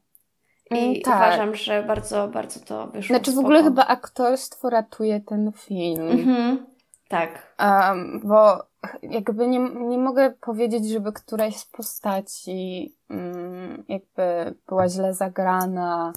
I 0.77 0.89
mm, 0.89 1.03
tak. 1.03 1.17
uważam, 1.17 1.55
że 1.55 1.83
bardzo, 1.83 2.29
bardzo 2.29 2.61
to 2.61 2.87
wyszło. 2.87 3.17
Znaczy 3.17 3.33
w 3.33 3.39
ogóle 3.39 3.63
chyba 3.63 3.87
aktorstwo 3.87 4.71
ratuje 4.71 5.21
ten 5.21 5.53
film. 5.53 6.11
Mhm. 6.11 6.67
Tak. 7.09 7.57
Um, 7.61 8.21
bo 8.25 8.65
jakby 9.03 9.47
nie, 9.47 9.59
nie 9.59 9.99
mogę 9.99 10.31
powiedzieć, 10.41 10.89
żeby 10.89 11.13
któraś 11.13 11.57
z 11.57 11.67
postaci 11.67 12.95
um, 13.11 13.85
jakby 13.89 14.55
była 14.69 14.89
źle 14.89 15.15
zagrana 15.15 16.13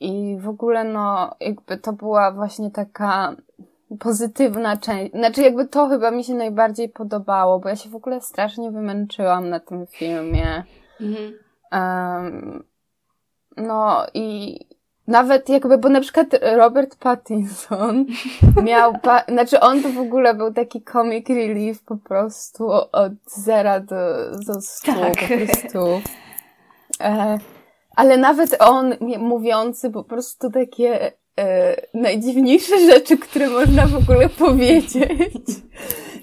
i 0.00 0.36
w 0.40 0.48
ogóle 0.48 0.84
no 0.84 1.34
jakby 1.40 1.76
to 1.78 1.92
była 1.92 2.32
właśnie 2.32 2.70
taka 2.70 3.36
pozytywna 3.98 4.76
część. 4.76 5.12
Znaczy 5.12 5.42
jakby 5.42 5.66
to 5.66 5.88
chyba 5.88 6.10
mi 6.10 6.24
się 6.24 6.34
najbardziej 6.34 6.88
podobało, 6.88 7.58
bo 7.58 7.68
ja 7.68 7.76
się 7.76 7.90
w 7.90 7.96
ogóle 7.96 8.20
strasznie 8.20 8.70
wymęczyłam 8.70 9.48
na 9.48 9.60
tym 9.60 9.86
filmie. 9.86 10.64
Mhm. 11.00 11.32
Um, 11.72 12.64
no 13.60 14.06
i 14.14 14.58
nawet 15.06 15.48
jakby, 15.48 15.78
bo 15.78 15.88
na 15.88 16.00
przykład 16.00 16.26
Robert 16.56 16.96
Pattinson 16.96 18.06
miał, 18.64 18.98
pa, 18.98 19.24
znaczy 19.28 19.60
on 19.60 19.82
to 19.82 19.88
w 19.88 19.98
ogóle 19.98 20.34
był 20.34 20.52
taki 20.52 20.82
comic 20.92 21.28
relief 21.28 21.82
po 21.82 21.96
prostu 21.96 22.70
od 22.92 23.12
zera 23.26 23.80
do, 23.80 23.96
do 24.46 24.60
stu 24.60 24.92
tak. 24.92 25.14
po 25.20 25.26
prostu. 25.26 26.00
E, 27.00 27.38
ale 27.96 28.16
nawet 28.16 28.56
on 28.62 28.94
mówiący 29.18 29.90
po 29.90 30.04
prostu 30.04 30.50
takie 30.50 31.12
najdziwniejsze 31.94 32.86
rzeczy, 32.86 33.18
które 33.18 33.48
można 33.48 33.86
w 33.86 33.96
ogóle 33.96 34.28
powiedzieć. 34.28 35.34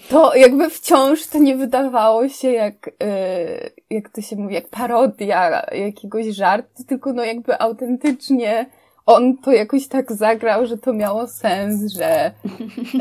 To 0.09 0.35
jakby 0.35 0.69
wciąż 0.69 1.27
to 1.27 1.37
nie 1.37 1.55
wydawało 1.55 2.29
się 2.29 2.51
jak, 2.51 2.91
yy, 2.99 3.71
jak 3.97 4.09
to 4.09 4.21
się 4.21 4.35
mówi, 4.35 4.53
jak 4.53 4.69
parodia 4.69 5.65
jakiegoś 5.71 6.25
żartu, 6.25 6.83
tylko 6.87 7.13
no 7.13 7.23
jakby 7.23 7.61
autentycznie 7.61 8.65
on 9.07 9.37
to 9.37 9.51
jakoś 9.51 9.87
tak 9.87 10.11
zagrał, 10.11 10.65
że 10.65 10.77
to 10.77 10.93
miało 10.93 11.27
sens, 11.27 11.93
że, 11.93 12.31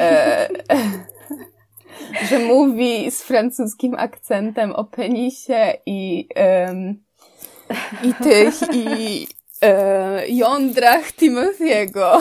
e, 0.01 0.49
że 2.29 2.39
mówi 2.39 3.11
z 3.11 3.23
francuskim 3.23 3.95
akcentem 3.95 4.73
o 4.73 4.85
penisie 4.85 5.73
i, 5.87 6.29
i 8.03 8.15
tych, 8.15 8.55
i 8.73 9.27
e, 9.63 10.29
jądrach 10.29 11.13
Timothy'ego. 11.13 12.21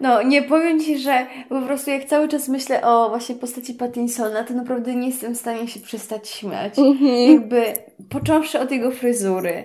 No, 0.00 0.22
nie 0.22 0.42
powiem 0.42 0.80
Ci, 0.80 0.98
że 0.98 1.26
po 1.48 1.60
prostu 1.60 1.90
jak 1.90 2.04
cały 2.04 2.28
czas 2.28 2.48
myślę 2.48 2.82
o 2.82 3.08
właśnie 3.08 3.34
postaci 3.34 3.74
Pattinsona, 3.74 4.44
to 4.44 4.54
naprawdę 4.54 4.94
nie 4.94 5.08
jestem 5.08 5.34
w 5.34 5.38
stanie 5.38 5.68
się 5.68 5.80
przestać 5.80 6.28
śmiać. 6.28 6.74
Mm-hmm. 6.74 7.32
Jakby, 7.32 7.62
począwszy 8.10 8.60
od 8.60 8.70
jego 8.70 8.90
fryzury, 8.90 9.64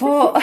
po, 0.00 0.34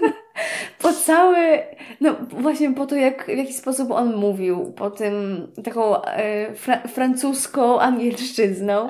po 0.82 0.92
cały, 0.92 1.58
no 2.00 2.14
właśnie 2.30 2.72
po 2.72 2.86
to, 2.86 2.96
jak, 2.96 3.24
w 3.26 3.36
jaki 3.36 3.52
sposób 3.52 3.90
on 3.90 4.16
mówił, 4.16 4.72
po 4.72 4.90
tym 4.90 5.46
taką 5.64 6.02
e, 6.02 6.54
fra- 6.54 6.88
francuską 6.88 7.80
angielszczyzną. 7.80 8.88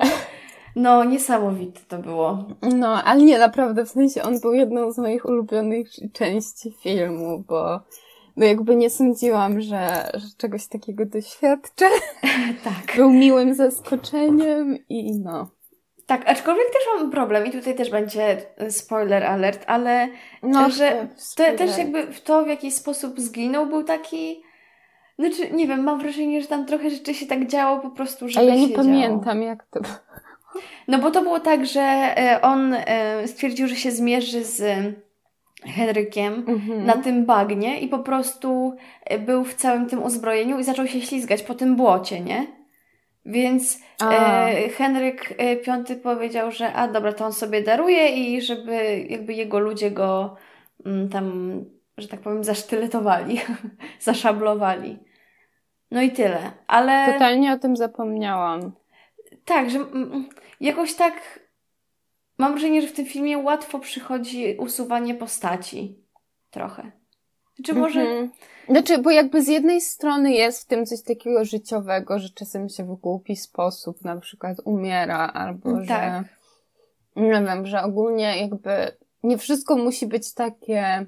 No, 0.75 1.03
niesamowite 1.03 1.79
to 1.87 1.97
było. 1.97 2.45
No, 2.61 3.03
ale 3.03 3.21
nie, 3.23 3.39
naprawdę, 3.39 3.85
w 3.85 3.89
sensie 3.89 4.23
on 4.23 4.39
był 4.39 4.53
jedną 4.53 4.91
z 4.91 4.97
moich 4.97 5.25
ulubionych 5.25 5.87
części 6.13 6.71
filmu, 6.71 7.43
bo 7.47 7.79
no 8.37 8.45
jakby 8.45 8.75
nie 8.75 8.89
sądziłam, 8.89 9.61
że, 9.61 10.09
że 10.13 10.27
czegoś 10.37 10.67
takiego 10.67 11.05
doświadczę. 11.05 11.85
tak. 12.63 12.95
Był 12.95 13.09
miłym 13.09 13.55
zaskoczeniem 13.55 14.77
i 14.89 15.19
no. 15.19 15.49
Tak, 16.05 16.29
aczkolwiek 16.29 16.65
też 16.65 16.81
mam 16.95 17.11
problem 17.11 17.45
i 17.45 17.51
tutaj 17.51 17.75
też 17.75 17.91
będzie 17.91 18.41
spoiler 18.69 19.23
alert, 19.23 19.63
ale 19.67 20.07
no, 20.43 20.69
że 20.69 21.07
to, 21.35 21.43
też 21.57 21.77
jakby 21.77 22.07
w 22.07 22.21
to, 22.21 22.43
w 22.43 22.47
jaki 22.47 22.71
sposób 22.71 23.19
zginął, 23.19 23.65
był 23.65 23.83
taki... 23.83 24.43
Znaczy, 25.19 25.51
nie 25.51 25.67
wiem, 25.67 25.83
mam 25.83 25.99
wrażenie, 25.99 26.41
że 26.41 26.47
tam 26.47 26.65
trochę 26.65 26.89
rzeczy 26.89 27.13
się 27.13 27.25
tak 27.25 27.47
działo 27.47 27.79
po 27.79 27.89
prostu, 27.89 28.29
że. 28.29 28.39
A 28.39 28.43
ja 28.43 28.55
nie 28.55 28.69
pamiętam, 28.69 29.37
działo. 29.37 29.47
jak 29.47 29.65
to 29.71 29.79
No 30.87 30.99
bo 30.99 31.11
to 31.11 31.21
było 31.21 31.39
tak, 31.39 31.65
że 31.65 31.81
e, 31.81 32.41
on 32.41 32.73
e, 32.73 33.27
stwierdził, 33.27 33.67
że 33.67 33.75
się 33.75 33.91
zmierzy 33.91 34.43
z 34.43 34.63
Henrykiem 35.63 36.45
mhm. 36.47 36.85
na 36.85 36.93
tym 36.93 37.25
bagnie 37.25 37.79
i 37.79 37.87
po 37.87 37.99
prostu 37.99 38.75
e, 39.05 39.19
był 39.19 39.43
w 39.43 39.53
całym 39.53 39.89
tym 39.89 40.03
uzbrojeniu 40.03 40.59
i 40.59 40.63
zaczął 40.63 40.87
się 40.87 41.01
ślizgać 41.01 41.43
po 41.43 41.55
tym 41.55 41.75
błocie, 41.75 42.19
nie? 42.19 42.47
Więc 43.25 43.79
e, 44.01 44.69
Henryk 44.69 45.33
V 45.87 45.95
powiedział, 45.95 46.51
że 46.51 46.73
a 46.73 46.87
dobra, 46.87 47.13
to 47.13 47.25
on 47.25 47.33
sobie 47.33 47.61
daruje 47.61 48.09
i 48.09 48.41
żeby 48.41 49.05
jakby 49.09 49.33
jego 49.33 49.59
ludzie 49.59 49.91
go 49.91 50.35
mm, 50.85 51.09
tam, 51.09 51.51
że 51.97 52.07
tak 52.07 52.19
powiem, 52.19 52.43
zasztyletowali, 52.43 53.39
zaszablowali. 53.99 54.99
No 55.91 56.01
i 56.01 56.11
tyle, 56.11 56.51
ale... 56.67 57.13
Totalnie 57.13 57.53
o 57.53 57.59
tym 57.59 57.75
zapomniałam. 57.75 58.71
Tak, 59.45 59.69
że 59.69 59.79
jakoś 60.59 60.93
tak 60.93 61.39
mam 62.37 62.51
wrażenie, 62.51 62.81
że 62.81 62.87
w 62.87 62.93
tym 62.93 63.05
filmie 63.05 63.37
łatwo 63.37 63.79
przychodzi 63.79 64.57
usuwanie 64.59 65.15
postaci. 65.15 65.99
Trochę. 66.51 66.91
Czy 67.63 67.73
może... 67.73 68.01
Mm 68.01 68.27
-hmm. 68.27 68.31
Znaczy, 68.69 68.97
bo 68.97 69.11
jakby 69.11 69.43
z 69.43 69.47
jednej 69.47 69.81
strony 69.81 70.33
jest 70.33 70.61
w 70.61 70.65
tym 70.65 70.85
coś 70.85 71.03
takiego 71.03 71.45
życiowego, 71.45 72.19
że 72.19 72.29
czasem 72.29 72.69
się 72.69 72.83
w 72.83 72.95
głupi 72.95 73.35
sposób 73.35 74.01
na 74.01 74.19
przykład 74.19 74.57
umiera, 74.63 75.31
albo 75.33 75.73
tak. 75.73 75.85
że 75.85 76.23
nie 77.15 77.45
wiem, 77.45 77.65
że 77.65 77.83
ogólnie 77.83 78.41
jakby 78.41 78.91
nie 79.23 79.37
wszystko 79.37 79.77
musi 79.77 80.07
być 80.07 80.33
takie 80.33 81.05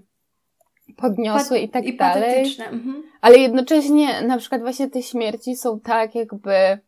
podniosłe 0.97 1.59
i 1.59 1.69
tak 1.69 1.85
i 1.85 1.97
dalej. 1.97 2.55
Mhm. 2.59 3.03
Ale 3.21 3.37
jednocześnie 3.37 4.21
na 4.21 4.37
przykład 4.37 4.61
właśnie 4.61 4.89
te 4.89 5.03
śmierci 5.03 5.55
są 5.55 5.79
tak 5.79 6.15
jakby 6.15 6.79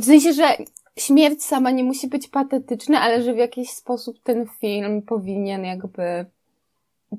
w 0.00 0.04
sensie, 0.04 0.32
że 0.32 0.56
śmierć 0.98 1.44
sama 1.44 1.70
nie 1.70 1.84
musi 1.84 2.08
być 2.08 2.28
patetyczna, 2.28 3.00
ale 3.00 3.22
że 3.22 3.34
w 3.34 3.38
jakiś 3.38 3.70
sposób 3.70 4.22
ten 4.22 4.46
film 4.60 5.02
powinien 5.02 5.64
jakby 5.64 6.26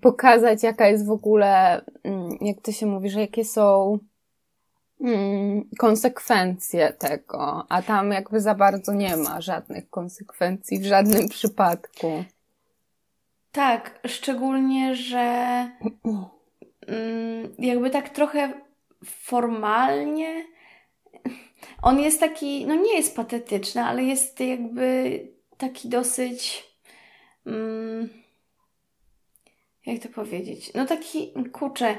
pokazać, 0.02 0.64
jaka 0.64 0.88
jest 0.88 1.06
w 1.06 1.12
ogóle, 1.12 1.82
mm, 2.04 2.38
jak 2.42 2.62
to 2.62 2.72
się 2.72 2.86
mówi, 2.86 3.10
że 3.10 3.22
jakie 3.22 3.46
są 3.46 4.00
mm, 5.02 5.70
konsekwencje 5.78 6.94
tego, 6.94 7.66
a 7.70 7.82
tam 7.82 8.12
jakby 8.12 8.42
za 8.42 8.56
bardzo 8.56 8.94
nie 8.94 9.18
ma 9.18 9.42
żadnych 9.42 9.90
konsekwencji 9.90 10.80
w 10.80 10.86
żadnym 10.86 11.30
przypadku. 11.30 12.24
Tak, 13.52 14.00
szczególnie, 14.08 14.96
że 14.96 15.22
mm, 16.88 17.56
jakby 17.60 17.90
tak 17.90 18.10
trochę 18.10 18.54
formalnie 19.06 20.44
on 21.82 22.00
jest 22.00 22.20
taki, 22.20 22.66
no 22.66 22.76
nie 22.76 22.96
jest 22.96 23.16
patetyczny, 23.16 23.84
ale 23.84 24.04
jest 24.04 24.40
jakby 24.40 25.20
taki 25.58 25.90
dosyć. 25.90 26.64
Mm, 27.46 28.10
jak 29.86 30.02
to 30.02 30.10
powiedzieć? 30.10 30.74
No 30.74 30.86
taki, 30.86 31.34
kurczę, 31.52 31.96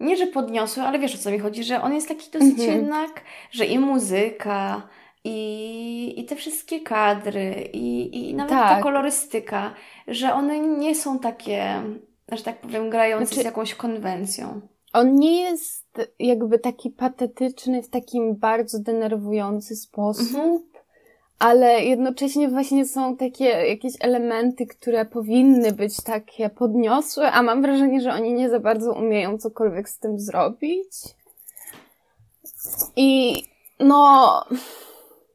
nie 0.00 0.16
że 0.16 0.26
podniosły, 0.26 0.82
ale 0.82 0.98
wiesz 0.98 1.14
o 1.14 1.18
co 1.18 1.30
mi 1.30 1.38
chodzi, 1.38 1.64
że 1.64 1.82
on 1.82 1.94
jest 1.94 2.08
taki 2.08 2.30
dosyć 2.30 2.60
mhm. 2.60 2.78
jednak, 2.78 3.20
że 3.50 3.64
i 3.64 3.78
muzyka, 3.78 4.88
i, 5.24 6.14
i 6.16 6.24
te 6.24 6.36
wszystkie 6.36 6.80
kadry, 6.80 7.70
i, 7.72 8.18
i 8.30 8.34
nawet 8.34 8.50
tak. 8.50 8.76
ta 8.76 8.82
kolorystyka, 8.82 9.74
że 10.08 10.34
one 10.34 10.58
nie 10.60 10.94
są 10.94 11.18
takie, 11.18 11.82
że 12.32 12.42
tak 12.42 12.60
powiem, 12.60 12.90
grające 12.90 13.26
znaczy, 13.26 13.42
z 13.42 13.44
jakąś 13.44 13.74
konwencją. 13.74 14.60
On 14.94 15.14
nie 15.14 15.42
jest 15.42 16.00
jakby 16.18 16.58
taki 16.58 16.90
patetyczny 16.90 17.82
w 17.82 17.88
takim 17.88 18.36
bardzo 18.36 18.78
denerwujący 18.78 19.76
sposób, 19.76 20.28
mhm. 20.28 20.62
ale 21.38 21.84
jednocześnie 21.84 22.48
właśnie 22.48 22.86
są 22.86 23.16
takie 23.16 23.44
jakieś 23.44 23.94
elementy, 24.00 24.66
które 24.66 25.04
powinny 25.04 25.72
być 25.72 25.96
takie 25.96 26.50
podniosłe, 26.50 27.32
a 27.32 27.42
mam 27.42 27.62
wrażenie, 27.62 28.00
że 28.00 28.12
oni 28.12 28.32
nie 28.32 28.50
za 28.50 28.60
bardzo 28.60 28.92
umieją 28.92 29.38
cokolwiek 29.38 29.88
z 29.88 29.98
tym 29.98 30.18
zrobić. 30.20 30.92
I 32.96 33.42
no, 33.80 34.44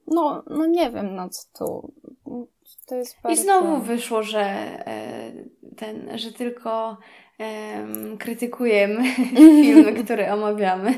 no, 0.08 0.44
no 0.48 0.66
nie 0.66 0.92
wiem, 0.92 1.16
no 1.16 1.30
co 1.30 1.42
tu. 1.58 1.92
To 2.88 2.96
jest 2.96 3.16
bardzo... 3.24 3.42
I 3.42 3.44
znowu 3.44 3.78
wyszło, 3.78 4.24
że 4.24 4.42
e, 4.42 5.32
ten, 5.78 6.18
że 6.18 6.34
tylko 6.34 6.98
um, 7.40 8.18
krytykujemy 8.18 9.16
filmy, 9.64 10.04
które 10.04 10.34
omawiamy. 10.34 10.92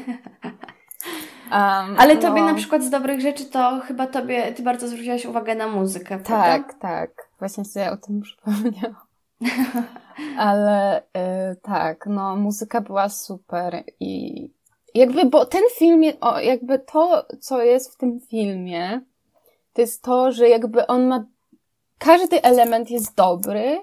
Um, 1.52 1.96
Ale 1.98 2.18
tobie 2.18 2.42
no. 2.42 2.48
na 2.48 2.54
przykład 2.54 2.84
z 2.84 2.90
dobrych 2.90 3.22
rzeczy 3.22 3.46
to 3.46 3.82
chyba 3.86 4.08
tobie, 4.08 4.54
ty 4.54 4.64
bardzo 4.64 4.88
zwróciłaś 4.88 5.26
uwagę 5.26 5.56
na 5.56 5.68
muzykę, 5.68 6.20
prawda? 6.20 6.44
Tak, 6.44 6.74
tak. 6.74 7.30
Właśnie 7.40 7.66
sobie 7.66 7.92
o 7.92 7.98
tym 7.98 8.22
przypomniałam. 8.22 8.96
Ale 10.38 11.02
y, 11.02 11.04
tak, 11.62 12.06
no 12.06 12.36
muzyka 12.36 12.82
była 12.82 13.10
super 13.10 13.84
i 14.00 14.50
jakby, 14.96 15.26
bo 15.26 15.46
ten 15.46 15.62
film, 15.78 16.04
o, 16.22 16.40
jakby 16.40 16.80
to, 16.80 17.26
co 17.40 17.64
jest 17.64 17.94
w 17.94 17.98
tym 17.98 18.20
filmie, 18.20 19.02
to 19.74 19.82
jest 19.82 20.02
to, 20.02 20.32
że 20.32 20.50
jakby 20.50 20.88
on 20.88 21.08
ma, 21.08 21.26
każdy 21.98 22.42
element 22.42 22.92
jest 22.92 23.16
dobry, 23.16 23.82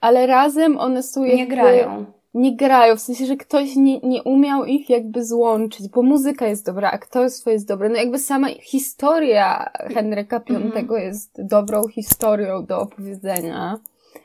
ale 0.00 0.26
razem 0.26 0.78
one 0.78 1.02
są 1.02 1.24
jakby... 1.24 1.36
Nie 1.36 1.46
grają. 1.46 2.04
Nie 2.34 2.56
grają, 2.56 2.96
w 2.96 3.00
sensie, 3.00 3.26
że 3.26 3.36
ktoś 3.36 3.76
nie, 3.76 4.00
nie 4.00 4.22
umiał 4.22 4.64
ich 4.64 4.90
jakby 4.90 5.24
złączyć, 5.24 5.88
bo 5.88 6.02
muzyka 6.02 6.46
jest 6.46 6.66
dobra, 6.66 6.90
aktorstwo 6.90 7.50
jest 7.50 7.68
dobre, 7.68 7.88
no 7.88 7.96
jakby 7.96 8.18
sama 8.18 8.48
historia 8.48 9.70
Henryka 9.94 10.38
V 10.38 10.44
-hmm. 10.44 10.96
jest 10.96 11.46
dobrą 11.46 11.88
historią 11.88 12.66
do 12.66 12.80
opowiedzenia. 12.80 13.78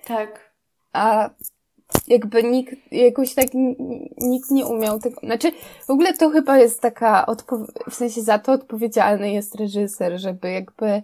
Tak. 0.07 0.53
A 0.93 1.29
jakby 2.07 2.43
nikt, 2.43 2.75
jakoś 2.91 3.33
tak 3.33 3.47
nikt 4.21 4.51
nie 4.51 4.65
umiał 4.65 4.99
tego, 4.99 5.21
znaczy 5.23 5.51
w 5.86 5.89
ogóle 5.89 6.13
to 6.13 6.29
chyba 6.29 6.57
jest 6.57 6.81
taka, 6.81 7.25
w 7.89 7.95
sensie 7.95 8.21
za 8.21 8.39
to 8.39 8.51
odpowiedzialny 8.51 9.31
jest 9.31 9.55
reżyser, 9.55 10.19
żeby 10.19 10.51
jakby 10.51 11.01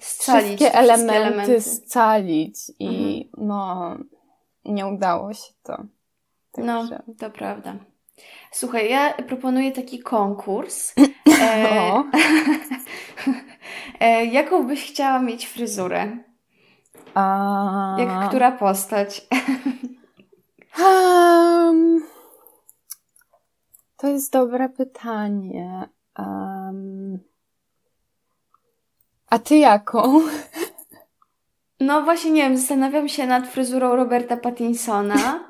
scalić 0.00 0.60
wszystkie 0.60 0.78
elementy, 0.78 1.14
elementy 1.14 1.60
scalić 1.60 2.56
i 2.78 3.30
mhm. 3.32 3.48
no 3.48 3.96
nie 4.64 4.86
udało 4.86 5.34
się 5.34 5.52
to. 5.62 5.84
No, 6.58 6.80
Także... 6.80 7.02
No, 7.06 7.14
to 7.18 7.30
prawda. 7.30 7.74
Słuchaj, 8.52 8.90
ja 8.90 9.14
proponuję 9.14 9.72
taki 9.72 9.98
konkurs. 9.98 10.94
E, 11.42 12.02
e, 14.00 14.24
jaką 14.24 14.66
byś 14.66 14.92
chciała 14.92 15.18
mieć 15.18 15.46
fryzurę? 15.46 16.18
A... 17.14 17.96
Jak 17.98 18.28
która 18.28 18.52
postać? 18.52 19.26
um, 20.86 22.06
to 23.96 24.08
jest 24.08 24.32
dobre 24.32 24.68
pytanie. 24.68 25.88
Um, 26.18 27.18
a 29.30 29.38
ty 29.38 29.56
jaką? 29.56 30.20
No 31.80 32.02
właśnie, 32.02 32.30
nie 32.30 32.42
wiem, 32.42 32.56
zastanawiam 32.56 33.08
się 33.08 33.26
nad 33.26 33.48
fryzurą 33.48 33.96
Roberta 33.96 34.36
Pattinsona. 34.36 35.44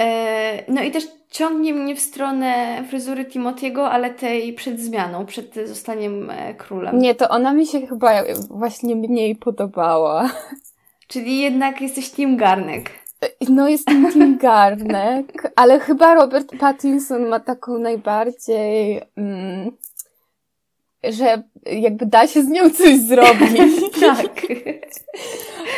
E, 0.00 0.72
no 0.72 0.82
i 0.82 0.90
też 0.90 1.04
ciągnie 1.30 1.74
mnie 1.74 1.96
w 1.96 2.00
stronę 2.00 2.82
fryzury 2.88 3.24
Timotiego, 3.24 3.90
ale 3.90 4.10
tej 4.10 4.52
przed 4.52 4.80
zmianą, 4.80 5.26
przed 5.26 5.54
zostaniem 5.64 6.30
e, 6.30 6.54
królem. 6.54 6.98
Nie, 6.98 7.14
to 7.14 7.28
ona 7.28 7.54
mi 7.54 7.66
się 7.66 7.86
chyba 7.86 8.10
właśnie 8.50 8.96
mniej 8.96 9.36
podobała. 9.36 10.30
Czyli 11.08 11.40
jednak 11.40 11.80
jesteś 11.80 12.10
Tim 12.10 12.36
Garnek. 12.36 12.90
No, 13.48 13.68
jestem 13.68 14.12
Tim 14.12 14.38
Garnek, 14.42 15.52
ale 15.56 15.80
chyba 15.80 16.14
Robert 16.14 16.58
Pattinson 16.58 17.26
ma 17.26 17.40
taką 17.40 17.78
najbardziej... 17.78 19.02
Mm, 19.16 19.70
że 21.10 21.42
jakby 21.66 22.06
da 22.06 22.26
się 22.26 22.42
z 22.42 22.48
nią 22.48 22.70
coś 22.70 22.98
zrobić. 23.10 23.60
tak. 24.00 24.46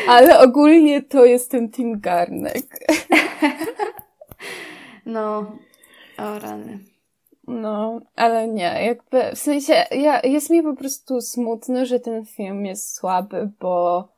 Ale 0.09 0.41
ogólnie 0.41 1.03
to 1.03 1.25
jestem 1.25 1.71
Tim 1.71 2.01
Garnek. 2.01 2.67
no, 5.07 5.53
o 6.19 6.39
rany. 6.39 6.79
No, 7.47 8.01
ale 8.17 8.49
nie, 8.49 8.85
jakby, 8.87 9.37
w 9.37 9.39
sensie, 9.39 9.85
ja, 9.91 10.21
jest 10.25 10.51
mi 10.51 10.63
po 10.63 10.77
prostu 10.77 11.21
smutno, 11.21 11.87
że 11.87 12.01
ten 12.01 12.27
film 12.27 12.67
jest 12.67 12.95
słaby, 12.97 13.51
bo 13.61 14.09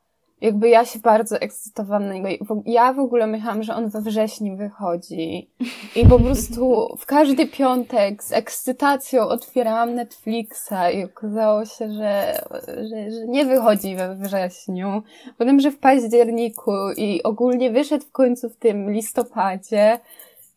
jakby 0.41 0.69
ja 0.69 0.85
się 0.85 0.99
bardzo 0.99 1.39
ekscytowałam 1.41 2.07
na 2.07 2.13
niego. 2.13 2.61
Ja 2.65 2.93
w 2.93 2.99
ogóle 2.99 3.27
myślałam, 3.27 3.63
że 3.63 3.75
on 3.75 3.89
we 3.89 4.01
wrześniu 4.01 4.57
wychodzi. 4.57 5.49
I 5.95 6.05
po 6.09 6.19
prostu 6.19 6.95
w 6.99 7.05
każdy 7.05 7.47
piątek 7.47 8.23
z 8.23 8.31
ekscytacją 8.31 9.21
otwierałam 9.21 9.95
Netflixa 9.95 10.91
i 10.93 11.03
okazało 11.03 11.65
się, 11.65 11.91
że, 11.91 12.41
że, 12.67 13.11
że 13.11 13.27
nie 13.27 13.45
wychodzi 13.45 13.95
we 13.95 14.15
wrześniu. 14.15 15.03
Potem, 15.37 15.59
że 15.59 15.71
w 15.71 15.79
październiku 15.79 16.71
i 16.97 17.23
ogólnie 17.23 17.71
wyszedł 17.71 18.05
w 18.05 18.11
końcu 18.11 18.49
w 18.49 18.57
tym 18.57 18.91
listopadzie. 18.91 19.99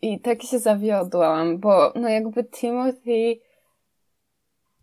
I 0.02 0.20
tak 0.20 0.42
się 0.42 0.58
zawiodłam, 0.58 1.58
bo 1.58 1.92
no 1.94 2.08
jakby 2.08 2.44
Timothy 2.44 3.36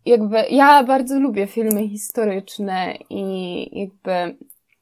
jakby 0.06 0.44
ja 0.50 0.84
bardzo 0.84 1.20
lubię 1.20 1.46
filmy 1.46 1.88
historyczne 1.88 2.94
i 3.10 3.80
jakby 3.80 4.36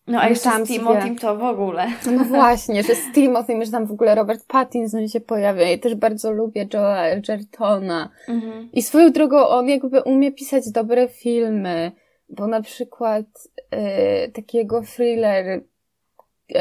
No 0.06 0.20
a 0.20 0.28
jeszcze 0.28 0.64
z 0.64 0.68
Timothy 0.68 1.16
to 1.20 1.36
w 1.36 1.42
ogóle. 1.42 1.86
No 2.12 2.24
właśnie, 2.38 2.82
że 2.82 2.94
z 2.94 3.12
Timothy, 3.12 3.64
że 3.64 3.70
tam 3.70 3.86
w 3.86 3.92
ogóle 3.92 4.14
Robert 4.14 4.46
Pattinson 4.46 5.08
się 5.08 5.20
pojawia. 5.20 5.68
Ja 5.68 5.78
też 5.78 5.94
bardzo 5.94 6.32
lubię 6.32 6.66
Joa 6.74 7.02
Edgertona. 7.02 8.08
Mhm. 8.28 8.68
I 8.72 8.82
swoją 8.82 9.12
drogą 9.12 9.48
on 9.48 9.68
jakby 9.68 10.02
umie 10.02 10.32
pisać 10.32 10.70
dobre 10.70 11.08
filmy, 11.08 11.92
bo 12.28 12.46
na 12.46 12.62
przykład 12.62 13.26
y, 14.26 14.32
takiego 14.32 14.82
thriller 14.82 15.46
y, 15.46 16.54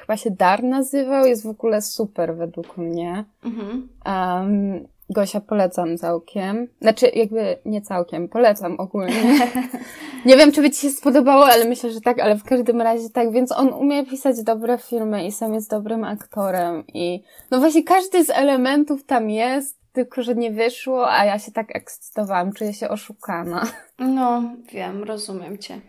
chyba 0.00 0.16
się 0.16 0.30
Dar 0.30 0.64
nazywał, 0.64 1.26
jest 1.26 1.42
w 1.42 1.50
ogóle 1.50 1.82
super 1.82 2.36
według 2.36 2.76
mnie. 2.76 3.24
Mhm. 3.44 3.88
Um, 4.06 4.91
Gosia 5.10 5.40
polecam 5.40 5.98
całkiem. 5.98 6.68
Znaczy, 6.80 7.06
jakby 7.14 7.58
nie 7.64 7.82
całkiem, 7.82 8.28
polecam 8.28 8.80
ogólnie. 8.80 9.48
nie 10.26 10.36
wiem, 10.36 10.52
czy 10.52 10.62
by 10.62 10.70
ci 10.70 10.80
się 10.80 10.90
spodobało, 10.90 11.46
ale 11.46 11.64
myślę, 11.64 11.90
że 11.90 12.00
tak, 12.00 12.20
ale 12.20 12.36
w 12.36 12.44
każdym 12.44 12.80
razie 12.80 13.10
tak, 13.10 13.32
więc 13.32 13.52
on 13.52 13.68
umie 13.68 14.06
pisać 14.06 14.42
dobre 14.42 14.78
filmy 14.78 15.26
i 15.26 15.32
sam 15.32 15.54
jest 15.54 15.70
dobrym 15.70 16.04
aktorem 16.04 16.84
i 16.86 17.22
no 17.50 17.60
właśnie 17.60 17.84
każdy 17.84 18.24
z 18.24 18.30
elementów 18.30 19.04
tam 19.04 19.30
jest, 19.30 19.78
tylko 19.92 20.22
że 20.22 20.34
nie 20.34 20.50
wyszło, 20.50 21.10
a 21.10 21.24
ja 21.24 21.38
się 21.38 21.52
tak 21.52 21.76
ekscytowałam, 21.76 22.52
czuję 22.52 22.72
się 22.72 22.88
oszukana. 22.88 23.66
No, 23.98 24.42
wiem, 24.72 25.04
rozumiem 25.04 25.58
cię. 25.58 25.80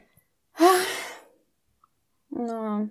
No. 2.31 2.87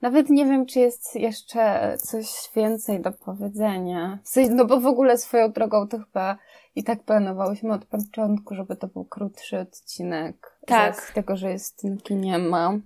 Nawet 0.00 0.30
nie 0.30 0.46
wiem, 0.46 0.66
czy 0.66 0.80
jest 0.80 1.16
jeszcze 1.16 1.96
coś 1.98 2.26
więcej 2.56 3.00
do 3.00 3.12
powiedzenia. 3.12 4.18
No 4.50 4.64
bo 4.64 4.80
w 4.80 4.86
ogóle 4.86 5.18
swoją 5.18 5.52
drogą 5.52 5.88
to 5.88 5.98
chyba 5.98 6.38
i 6.74 6.84
tak 6.84 7.02
planowałyśmy 7.02 7.72
od 7.72 7.84
początku, 7.84 8.54
żeby 8.54 8.76
to 8.76 8.86
był 8.86 9.04
krótszy 9.04 9.58
odcinek. 9.58 10.58
Tak. 10.66 11.02
Z 11.02 11.12
tego, 11.12 11.36
że 11.36 11.50
jest 11.50 11.84
nie 12.10 12.38
ma. 12.38 12.78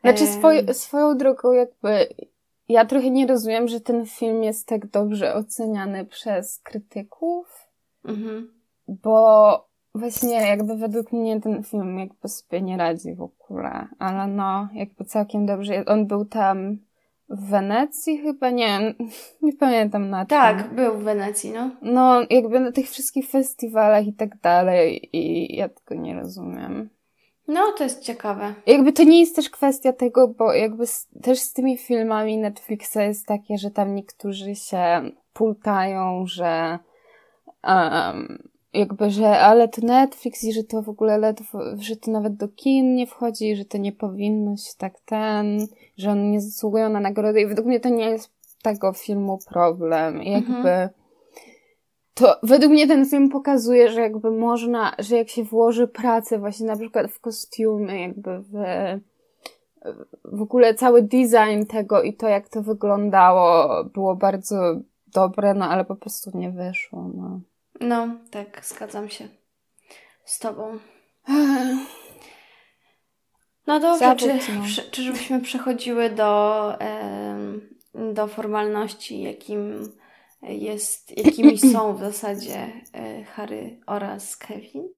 Znaczy 0.00 0.26
swoj, 0.26 0.74
swoją 0.74 1.16
drogą 1.16 1.52
jakby 1.52 2.08
ja 2.68 2.84
trochę 2.84 3.10
nie 3.10 3.26
rozumiem, 3.26 3.68
że 3.68 3.80
ten 3.80 4.06
film 4.06 4.42
jest 4.42 4.68
tak 4.68 4.86
dobrze 4.86 5.34
oceniany 5.34 6.04
przez 6.04 6.60
krytyków, 6.60 7.68
mhm. 8.04 8.52
bo 8.88 9.67
Właśnie 9.98 10.48
jakby 10.48 10.76
według 10.76 11.12
mnie 11.12 11.40
ten 11.40 11.64
film 11.64 11.98
jakby 11.98 12.28
sobie 12.28 12.62
nie 12.62 12.76
radzi 12.76 13.14
w 13.14 13.22
ogóle, 13.22 13.88
ale 13.98 14.26
no 14.26 14.68
jakby 14.74 15.04
całkiem 15.04 15.46
dobrze. 15.46 15.84
On 15.86 16.06
był 16.06 16.24
tam 16.24 16.78
w 17.28 17.50
Wenecji 17.50 18.18
chyba, 18.18 18.50
nie 18.50 18.94
nie 19.42 19.52
pamiętam 19.52 20.10
na 20.10 20.18
czym. 20.18 20.28
Tak, 20.28 20.74
był 20.74 20.98
w 20.98 21.02
Wenecji, 21.02 21.50
no. 21.50 21.70
No 21.82 22.20
jakby 22.30 22.60
na 22.60 22.72
tych 22.72 22.90
wszystkich 22.90 23.30
festiwalach 23.30 24.06
i 24.06 24.12
tak 24.12 24.40
dalej 24.40 25.16
i 25.16 25.56
ja 25.56 25.68
tego 25.68 25.94
nie 26.02 26.14
rozumiem. 26.14 26.88
No, 27.48 27.72
to 27.78 27.84
jest 27.84 28.02
ciekawe. 28.02 28.54
Jakby 28.66 28.92
to 28.92 29.04
nie 29.04 29.20
jest 29.20 29.36
też 29.36 29.50
kwestia 29.50 29.92
tego, 29.92 30.28
bo 30.28 30.52
jakby 30.52 30.86
z, 30.86 31.08
też 31.22 31.38
z 31.38 31.52
tymi 31.52 31.78
filmami 31.78 32.38
Netflixa 32.38 32.96
jest 32.96 33.26
takie, 33.26 33.58
że 33.58 33.70
tam 33.70 33.94
niektórzy 33.94 34.54
się 34.54 35.10
pultają, 35.32 36.26
że 36.26 36.78
um, 37.64 38.48
jakby, 38.72 39.10
że 39.10 39.38
ale 39.38 39.68
to 39.68 39.86
Netflix 39.86 40.44
i 40.44 40.52
że 40.52 40.64
to 40.64 40.82
w 40.82 40.88
ogóle 40.88 41.18
ledwo, 41.18 41.58
że 41.76 41.96
to 41.96 42.10
nawet 42.10 42.36
do 42.36 42.48
kin 42.48 42.94
nie 42.94 43.06
wchodzi, 43.06 43.56
że 43.56 43.64
to 43.64 43.78
nie 43.78 43.92
powinno 43.92 44.56
się 44.56 44.72
tak 44.78 45.00
ten, 45.00 45.66
że 45.96 46.10
one 46.10 46.22
nie 46.22 46.40
zasługują 46.40 46.88
na 46.88 47.00
nagrodę 47.00 47.40
i 47.40 47.46
według 47.46 47.66
mnie 47.66 47.80
to 47.80 47.88
nie 47.88 48.10
jest 48.10 48.30
tego 48.62 48.92
filmu 48.92 49.38
problem. 49.48 50.22
I 50.22 50.30
jakby 50.30 50.52
mhm. 50.54 50.88
to 52.14 52.36
według 52.42 52.72
mnie 52.72 52.86
ten 52.86 53.06
film 53.06 53.28
pokazuje, 53.28 53.90
że 53.90 54.00
jakby 54.00 54.30
można, 54.30 54.94
że 54.98 55.16
jak 55.16 55.28
się 55.28 55.44
włoży 55.44 55.88
pracę 55.88 56.38
właśnie 56.38 56.66
na 56.66 56.76
przykład 56.76 57.10
w 57.10 57.20
kostiumy, 57.20 58.00
jakby 58.00 58.40
w 58.40 58.52
w 60.24 60.42
ogóle 60.42 60.74
cały 60.74 61.02
design 61.02 61.64
tego 61.68 62.02
i 62.02 62.14
to, 62.14 62.28
jak 62.28 62.48
to 62.48 62.62
wyglądało, 62.62 63.84
było 63.84 64.16
bardzo 64.16 64.56
dobre, 65.14 65.54
no 65.54 65.64
ale 65.64 65.84
po 65.84 65.96
prostu 65.96 66.38
nie 66.38 66.50
wyszło, 66.50 67.10
no. 67.14 67.40
No, 67.80 68.08
tak, 68.30 68.60
zgadzam 68.64 69.08
się 69.08 69.28
z 70.24 70.38
Tobą. 70.38 70.78
No 73.66 73.80
dobrze, 73.80 74.16
czy, 74.16 74.52
no. 74.52 74.64
czy 74.90 75.02
żebyśmy 75.02 75.40
przechodziły 75.40 76.10
do, 76.10 76.72
do 78.14 78.26
formalności, 78.26 79.22
jakim 79.22 79.92
jest, 80.42 81.18
jakimi 81.24 81.58
są 81.58 81.96
w 81.96 82.00
zasadzie 82.00 82.72
e, 82.92 83.24
Harry 83.24 83.80
oraz 83.86 84.36
Kevin? 84.36 84.88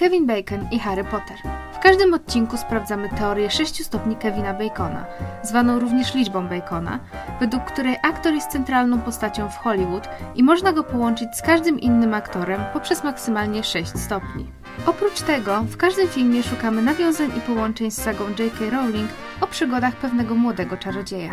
Kevin 0.00 0.26
Bacon 0.26 0.68
i 0.70 0.78
Harry 0.78 1.04
Potter. 1.04 1.36
W 1.72 1.78
każdym 1.78 2.14
odcinku 2.14 2.56
sprawdzamy 2.56 3.08
teorię 3.08 3.50
6 3.50 3.84
stopni 3.84 4.16
Kevina 4.16 4.54
Bacona, 4.54 5.06
zwaną 5.42 5.78
również 5.78 6.14
liczbą 6.14 6.48
Bacona, 6.48 7.00
według 7.40 7.64
której 7.64 7.96
aktor 8.02 8.32
jest 8.32 8.50
centralną 8.50 9.00
postacią 9.00 9.48
w 9.48 9.56
Hollywood 9.56 10.08
i 10.34 10.42
można 10.42 10.72
go 10.72 10.84
połączyć 10.84 11.28
z 11.36 11.42
każdym 11.42 11.80
innym 11.80 12.14
aktorem 12.14 12.60
poprzez 12.72 13.04
maksymalnie 13.04 13.64
6 13.64 13.98
stopni. 13.98 14.46
Oprócz 14.86 15.20
tego, 15.20 15.62
w 15.62 15.76
każdym 15.76 16.08
filmie 16.08 16.42
szukamy 16.42 16.82
nawiązań 16.82 17.30
i 17.38 17.40
połączeń 17.40 17.90
z 17.90 18.02
sagą 18.02 18.28
J.K. 18.28 18.70
Rowling 18.70 19.10
o 19.40 19.46
przygodach 19.46 19.96
pewnego 19.96 20.34
młodego 20.34 20.76
czarodzieja. 20.76 21.32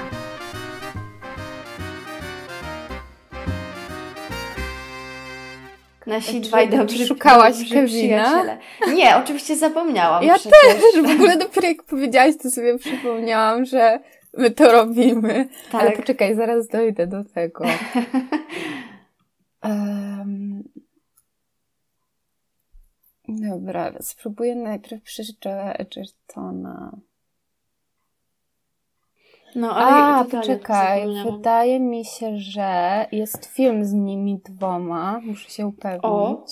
Nasi 6.08 6.42
dwaj 6.42 6.70
dobrzy 6.70 7.08
Szukałaś 7.08 7.70
Kevina? 7.70 8.58
Nie, 8.94 9.18
oczywiście 9.18 9.56
zapomniałam. 9.56 10.24
Ja 10.24 10.36
przecież. 10.36 10.82
też. 10.94 11.04
W 11.04 11.16
ogóle 11.16 11.38
dopiero 11.38 11.68
jak 11.68 11.84
powiedziałaś, 11.84 12.36
to 12.44 12.52
sobie 12.52 12.78
przypomniałam, 12.78 13.66
że 13.66 14.00
my 14.34 14.52
to 14.52 14.72
robimy. 14.72 15.50
Tak. 15.72 15.82
Ale 15.82 15.92
poczekaj, 15.92 16.36
zaraz 16.36 16.68
dojdę 16.68 17.08
do 17.08 17.24
tego. 17.24 17.66
um... 19.64 20.64
Dobra, 23.30 23.94
spróbuję 24.02 24.56
najpierw 24.56 25.04
przeczytać 25.04 25.76
Edgertona. 25.80 26.98
No, 29.56 29.72
ale 29.76 30.16
A, 30.16 30.24
poczekaj, 30.24 31.08
wydaje 31.32 31.80
mi 31.80 32.06
się, 32.06 32.38
że 32.38 33.06
jest 33.12 33.46
film 33.46 33.86
z 33.86 33.94
nimi 33.94 34.42
dwoma. 34.46 35.20
Muszę 35.24 35.50
się 35.50 35.68
upewnić. 35.68 36.04
O. 36.04 36.46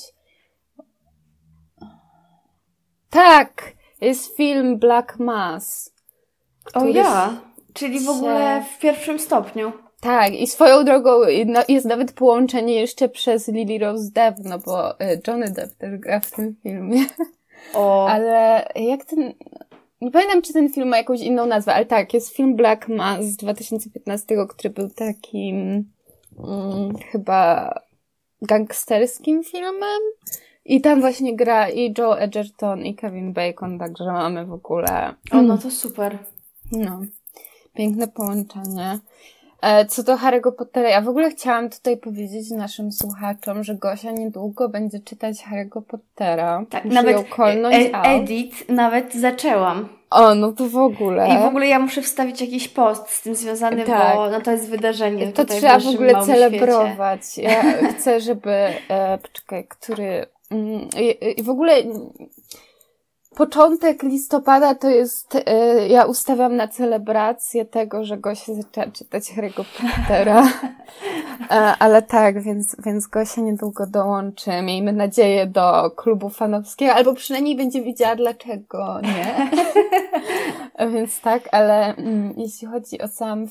Tak, 3.09 3.73
jest 4.01 4.37
film 4.37 4.79
Black 4.79 5.19
Mass. 5.19 5.93
O 6.73 6.85
ja, 6.85 7.41
czyli 7.73 7.99
w 7.99 8.09
ogóle 8.09 8.63
w 8.75 8.79
pierwszym 8.79 9.19
stopniu. 9.19 9.71
Tak, 10.01 10.33
i 10.33 10.47
swoją 10.47 10.85
drogą 10.85 11.11
jest 11.67 11.85
nawet 11.85 12.11
połączenie 12.11 12.73
jeszcze 12.73 13.09
przez 13.09 13.47
Lily 13.47 13.79
Rose 13.79 14.11
Depp, 14.11 14.41
no 14.43 14.59
bo 14.59 14.99
y, 15.01 15.21
Johnny 15.27 15.51
Depp 15.51 15.75
też 15.77 15.99
gra 15.99 16.19
w 16.19 16.31
tym 16.31 16.55
filmie. 16.63 17.05
O. 17.73 18.05
Ale 18.13 18.67
jak 18.75 19.05
ten, 19.05 19.33
nie 20.01 20.11
pamiętam, 20.11 20.41
czy 20.41 20.53
ten 20.53 20.73
film 20.73 20.87
ma 20.87 20.97
jakąś 20.97 21.21
inną 21.21 21.45
nazwę, 21.45 21.73
ale 21.73 21.85
tak, 21.85 22.13
jest 22.13 22.35
film 22.35 22.55
Black 22.55 22.87
Mass 22.87 23.25
z 23.25 23.35
2015, 23.35 24.35
który 24.49 24.69
był 24.69 24.89
takim 24.89 25.85
mm, 26.39 26.97
chyba 27.11 27.73
gangsterskim 28.41 29.43
filmem. 29.43 30.01
I 30.65 30.81
tam 30.81 31.01
właśnie 31.01 31.35
gra 31.35 31.69
i 31.69 31.93
Joe 31.97 32.19
Edgerton 32.19 32.85
i 32.85 32.95
Kevin 32.95 33.33
Bacon, 33.33 33.79
także 33.79 34.05
mamy 34.05 34.45
w 34.45 34.53
ogóle... 34.53 35.13
O, 35.31 35.41
no 35.41 35.57
to 35.57 35.71
super. 35.71 36.17
No. 36.71 37.01
Piękne 37.73 38.07
połączenie. 38.07 38.99
E, 39.65 39.85
co 39.85 40.03
do 40.03 40.17
Harry'ego 40.17 40.51
Pottera, 40.51 40.89
ja 40.89 41.01
w 41.01 41.09
ogóle 41.09 41.31
chciałam 41.31 41.69
tutaj 41.69 41.97
powiedzieć 41.97 42.51
naszym 42.51 42.91
słuchaczom, 42.91 43.63
że 43.63 43.75
Gosia 43.75 44.11
niedługo 44.11 44.69
będzie 44.69 44.99
czytać 44.99 45.35
Harry'ego 45.37 45.81
Pottera. 45.81 46.63
Tak, 46.69 46.85
muszę 46.85 47.03
nawet 47.03 47.27
e 47.93 48.01
edit 48.01 48.69
nawet 48.69 49.13
zaczęłam. 49.13 49.89
O, 50.09 50.35
no 50.35 50.51
to 50.51 50.69
w 50.69 50.77
ogóle. 50.77 51.27
I 51.27 51.37
w 51.37 51.45
ogóle 51.45 51.67
ja 51.67 51.79
muszę 51.79 52.01
wstawić 52.01 52.41
jakiś 52.41 52.67
post 52.67 53.09
z 53.09 53.21
tym 53.21 53.35
związany, 53.35 53.83
tak. 53.83 54.15
bo 54.15 54.29
no 54.29 54.41
to 54.41 54.51
jest 54.51 54.69
wydarzenie. 54.69 55.31
To 55.31 55.45
trzeba 55.45 55.79
w, 55.79 55.83
w 55.83 55.87
ogóle 55.87 56.25
celebrować. 56.25 57.31
Świecie. 57.31 57.49
Ja 57.49 57.63
chcę, 57.93 58.21
żeby, 58.21 58.51
e, 58.89 59.17
poczekaj, 59.17 59.67
który, 59.69 60.25
mm, 60.51 60.89
i, 60.99 61.39
i 61.39 61.43
w 61.43 61.49
ogóle 61.49 61.73
początek 63.35 64.03
listopada 64.03 64.75
to 64.75 64.89
jest, 64.89 65.35
y, 65.35 65.41
ja 65.87 66.05
ustawiam 66.05 66.55
na 66.55 66.67
celebrację 66.67 67.65
tego, 67.65 68.05
że 68.05 68.17
Gosia 68.17 68.53
zaczęła 68.53 68.87
czytać 68.87 69.23
Harry'ego 69.23 69.63
Pottera. 69.63 70.43
E, 71.51 71.55
ale 71.79 72.01
tak, 72.01 72.41
więc, 72.41 72.75
więc 72.85 73.07
Gosia 73.07 73.41
niedługo 73.41 73.87
dołączy. 73.87 74.61
Miejmy 74.61 74.93
nadzieję 74.93 75.47
do 75.47 75.91
klubu 75.91 76.29
fanowskiego, 76.29 76.93
albo 76.93 77.13
przynajmniej 77.13 77.55
będzie 77.55 77.81
wiedziała 77.81 78.15
dlaczego 78.15 78.99
nie. 79.01 79.51
więc 80.93 81.21
tak, 81.21 81.49
ale 81.51 81.95
mm, 81.95 82.33
jeśli 82.37 82.67
chodzi 82.67 83.01
o 83.01 83.07
sam 83.07 83.47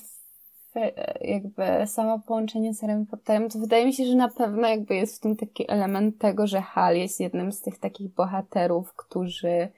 jakby 1.20 1.86
samo 1.86 2.18
połączenie 2.18 2.74
z 2.74 2.80
Harry 2.80 3.06
Potterem, 3.10 3.50
to 3.50 3.58
wydaje 3.58 3.86
mi 3.86 3.92
się, 3.92 4.06
że 4.06 4.14
na 4.14 4.28
pewno 4.28 4.68
jakby 4.68 4.94
jest 4.94 5.16
w 5.16 5.20
tym 5.20 5.36
taki 5.36 5.70
element 5.70 6.18
tego, 6.18 6.46
że 6.46 6.60
Hal 6.60 6.96
jest 6.96 7.20
jednym 7.20 7.52
z 7.52 7.60
tych 7.60 7.78
takich 7.78 8.14
bohaterów, 8.14 8.94
którzy 8.94 9.68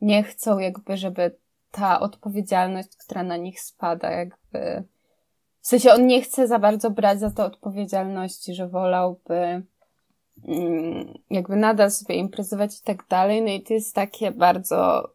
nie 0.00 0.22
chcą 0.22 0.58
jakby, 0.58 0.96
żeby 0.96 1.36
ta 1.70 2.00
odpowiedzialność, 2.00 2.96
która 2.96 3.22
na 3.22 3.36
nich 3.36 3.60
spada, 3.60 4.10
jakby 4.10 4.84
w 5.60 5.66
sensie 5.66 5.92
on 5.92 6.06
nie 6.06 6.22
chce 6.22 6.48
za 6.48 6.58
bardzo 6.58 6.90
brać 6.90 7.20
za 7.20 7.30
to 7.30 7.44
odpowiedzialności, 7.44 8.54
że 8.54 8.68
wolałby 8.68 9.62
mm, 10.48 11.18
jakby 11.30 11.56
nadal 11.56 11.90
sobie 11.90 12.14
imprezować 12.14 12.80
i 12.80 12.82
tak 12.82 13.04
dalej. 13.08 13.42
No 13.42 13.48
i 13.48 13.62
to 13.62 13.74
jest 13.74 13.94
takie 13.94 14.30
bardzo 14.30 15.08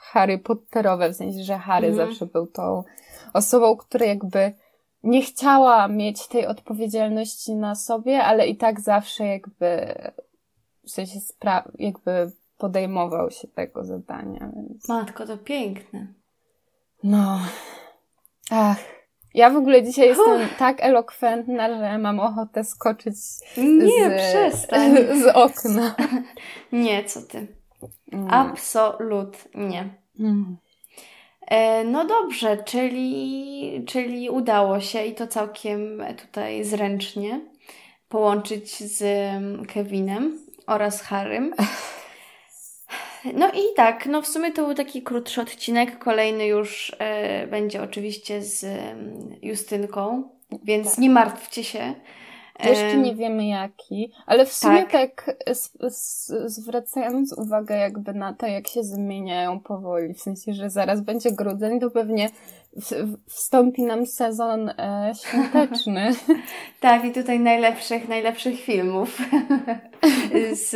Harry 0.00 0.38
Potterowe, 0.38 1.10
w 1.10 1.16
sensie, 1.16 1.44
że 1.44 1.58
Harry 1.58 1.88
mhm. 1.88 2.08
zawsze 2.08 2.26
był 2.26 2.46
tą 2.46 2.84
osobą, 3.32 3.76
która 3.76 4.06
jakby 4.06 4.52
nie 5.02 5.22
chciała 5.22 5.88
mieć 5.88 6.26
tej 6.26 6.46
odpowiedzialności 6.46 7.54
na 7.54 7.74
sobie, 7.74 8.24
ale 8.24 8.46
i 8.46 8.56
tak 8.56 8.80
zawsze 8.80 9.26
jakby 9.26 9.94
w 10.84 10.90
sensie 10.90 11.18
spra- 11.18 11.70
jakby 11.78 12.32
podejmował 12.58 13.30
się 13.30 13.48
tego 13.48 13.84
zadania. 13.84 14.50
Więc... 14.56 14.88
Matko, 14.88 15.26
to 15.26 15.38
piękne. 15.38 16.06
No. 17.02 17.40
Ach. 18.50 18.78
Ja 19.34 19.50
w 19.50 19.56
ogóle 19.56 19.82
dzisiaj 19.82 20.08
jestem 20.08 20.42
Uff. 20.42 20.58
tak 20.58 20.84
elokwentna, 20.84 21.78
że 21.78 21.98
mam 21.98 22.20
ochotę 22.20 22.64
skoczyć 22.64 23.14
Nie, 23.56 24.10
z, 24.10 24.30
przestań. 24.30 24.96
z 25.22 25.26
okna. 25.34 25.94
Nie, 26.72 27.04
co 27.04 27.22
ty. 27.22 27.46
Mm. 28.12 28.28
Absolutnie. 28.30 29.94
Mm. 30.20 30.56
E, 31.46 31.84
no 31.84 32.04
dobrze, 32.04 32.62
czyli, 32.64 33.84
czyli 33.86 34.30
udało 34.30 34.80
się 34.80 35.04
i 35.04 35.14
to 35.14 35.26
całkiem 35.26 36.02
tutaj 36.22 36.64
zręcznie 36.64 37.40
połączyć 38.08 38.76
z 38.76 39.04
Kevinem 39.72 40.38
oraz 40.66 41.02
Harrym. 41.02 41.54
No 43.34 43.52
i 43.52 43.74
tak, 43.76 44.06
no 44.06 44.22
w 44.22 44.26
sumie 44.26 44.52
to 44.52 44.64
był 44.64 44.74
taki 44.74 45.02
krótszy 45.02 45.40
odcinek. 45.40 45.98
Kolejny 45.98 46.46
już 46.46 46.96
e, 46.98 47.46
będzie 47.46 47.82
oczywiście 47.82 48.42
z 48.42 48.66
Justynką, 49.42 50.28
więc 50.62 50.90
tak. 50.90 50.98
nie 50.98 51.10
martwcie 51.10 51.64
się. 51.64 51.94
Jeszcze 52.68 52.96
nie 52.96 53.14
wiemy 53.14 53.46
jaki, 53.46 54.12
ale 54.26 54.46
w 54.46 54.52
sumie 54.52 54.82
tak, 54.82 54.90
tak 54.90 55.36
zwracając 56.46 57.38
uwagę 57.38 57.76
jakby 57.76 58.14
na 58.14 58.34
to, 58.34 58.46
jak 58.46 58.68
się 58.68 58.82
zmieniają 58.82 59.60
powoli, 59.60 60.14
w 60.14 60.20
sensie, 60.20 60.54
że 60.54 60.70
zaraz 60.70 61.00
będzie 61.00 61.32
grudzień, 61.32 61.80
to 61.80 61.90
pewnie 61.90 62.30
wstąpi 63.26 63.82
nam 63.82 64.06
sezon 64.06 64.68
e, 64.68 65.12
świąteczny. 65.22 66.10
tak, 66.80 67.04
i 67.04 67.12
tutaj 67.12 67.40
najlepszych, 67.40 68.08
najlepszych 68.08 68.60
filmów 68.60 69.18
z, 70.52 70.74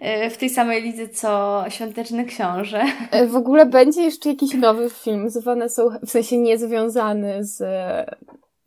e, 0.00 0.30
w 0.30 0.36
tej 0.36 0.50
samej 0.50 0.82
lidze, 0.82 1.08
co 1.08 1.64
Świąteczny 1.68 2.24
Książę. 2.24 2.82
E, 3.10 3.26
w 3.26 3.36
ogóle 3.36 3.66
będzie 3.66 4.02
jeszcze 4.02 4.28
jakiś 4.28 4.54
nowy 4.54 4.90
film, 4.90 5.30
zwane 5.30 5.68
są, 5.68 5.88
w 6.06 6.10
sensie 6.10 6.38
niezwiązany 6.38 7.44
z 7.44 7.62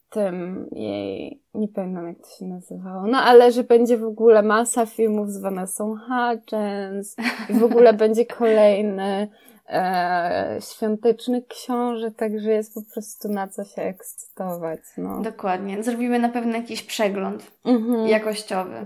tym 0.10 0.70
jej, 0.72 1.42
nie 1.54 1.68
pamiętam 1.68 2.08
jak 2.08 2.18
to 2.18 2.30
się 2.40 2.46
nazywało, 2.46 3.08
no 3.08 3.18
ale 3.18 3.52
że 3.52 3.64
będzie 3.64 3.98
w 3.98 4.04
ogóle 4.04 4.42
masa 4.42 4.86
filmów 4.86 5.32
z 5.32 5.42
Vanessa 5.42 5.84
Hudgens 5.84 7.16
i 7.50 7.54
w 7.54 7.64
ogóle 7.64 7.94
będzie 8.04 8.26
kolejny 8.26 9.28
e, 9.70 10.60
świąteczny 10.62 11.44
książę, 11.50 12.12
także 12.12 12.52
jest 12.52 12.74
po 12.74 12.82
prostu 12.94 13.30
na 13.30 13.48
co 13.48 13.64
się 13.64 13.82
ekscytować. 13.82 14.80
No. 14.98 15.22
Dokładnie. 15.22 15.84
Zrobimy 15.84 16.20
na 16.20 16.30
pewno 16.30 16.58
jakiś 16.58 16.84
przegląd 16.84 17.52
mhm. 17.66 18.08
jakościowy. 18.08 18.86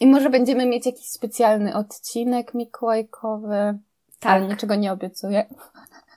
I 0.00 0.06
może 0.06 0.30
będziemy 0.30 0.66
mieć 0.66 0.86
jakiś 0.86 1.08
specjalny 1.08 1.74
odcinek 1.74 2.54
mikołajkowy. 2.54 3.78
Tak. 4.20 4.32
Ale 4.32 4.46
niczego 4.46 4.74
nie 4.74 4.92
obiecuję. 4.92 5.44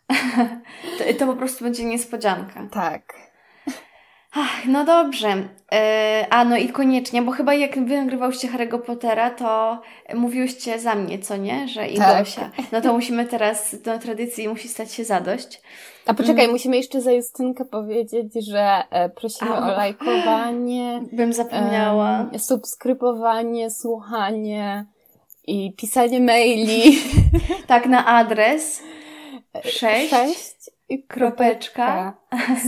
to, 0.98 1.04
to 1.20 1.26
po 1.26 1.36
prostu 1.36 1.64
będzie 1.64 1.86
niespodzianka. 1.86 2.68
Tak. 2.72 3.26
Ach, 4.38 4.66
no 4.68 4.86
dobrze. 4.86 5.50
E, 5.72 6.28
a 6.30 6.46
no 6.46 6.58
i 6.58 6.70
koniecznie, 6.70 7.22
bo 7.22 7.32
chyba 7.32 7.54
jak 7.54 7.86
wy 7.86 7.98
nagrywałyście 7.98 8.48
Harry'ego 8.48 8.82
Pottera, 8.82 9.30
to 9.30 9.82
mówiłyście 10.16 10.80
za 10.80 10.96
mnie, 10.96 11.20
co 11.20 11.38
nie? 11.38 11.68
Że 11.68 11.88
i 11.88 11.98
tak. 11.98 12.20
Gosia. 12.20 12.52
No 12.72 12.82
to 12.82 12.94
musimy 12.94 13.26
teraz 13.26 13.82
do 13.82 14.00
tradycji 14.00 14.48
musi 14.48 14.68
stać 14.70 14.94
się 14.94 15.06
zadość. 15.06 15.62
A 16.06 16.14
poczekaj, 16.14 16.44
mm. 16.44 16.52
musimy 16.52 16.78
jeszcze 16.78 17.02
za 17.02 17.12
Justynkę 17.12 17.66
powiedzieć, 17.66 18.34
że 18.48 18.84
e, 18.90 19.10
prosimy 19.10 19.54
o 19.54 19.68
lajkowanie. 19.68 21.02
Bym 21.12 21.34
zapomniała. 21.34 22.26
E, 22.34 22.40
subskrybowanie, 22.40 23.72
słuchanie 23.72 24.86
i 25.48 25.74
pisanie 25.74 26.20
maili. 26.20 27.00
tak, 27.68 27.86
na 27.86 28.06
adres 28.06 28.82
6. 29.64 30.10
6 30.10 30.75
kropeczka, 31.08 32.14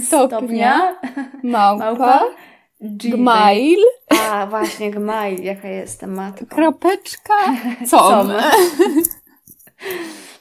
stopnia, 0.07 0.99
małpa, 1.43 1.85
małpa 1.85 2.23
gmail. 2.81 3.79
A, 4.29 4.47
właśnie, 4.47 4.91
gmail, 4.91 5.43
jaka 5.43 5.67
jestem 5.67 6.13
matką. 6.15 6.45
Kropeczka, 6.45 7.33
com. 7.89 8.31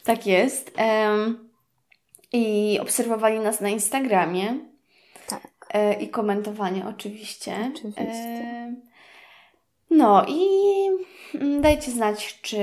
tak 0.04 0.26
jest. 0.26 0.72
Um, 0.78 1.48
I 2.32 2.78
obserwowali 2.82 3.40
nas 3.40 3.60
na 3.60 3.68
Instagramie. 3.68 4.58
Tak. 5.28 5.48
E, 5.74 5.94
I 5.94 6.08
komentowanie 6.08 6.86
oczywiście. 6.86 7.70
Oczywiście. 7.74 8.02
E, 8.04 8.74
no 9.90 10.24
i 10.28 10.85
dajcie 11.60 11.90
znać, 11.90 12.38
czy 12.42 12.58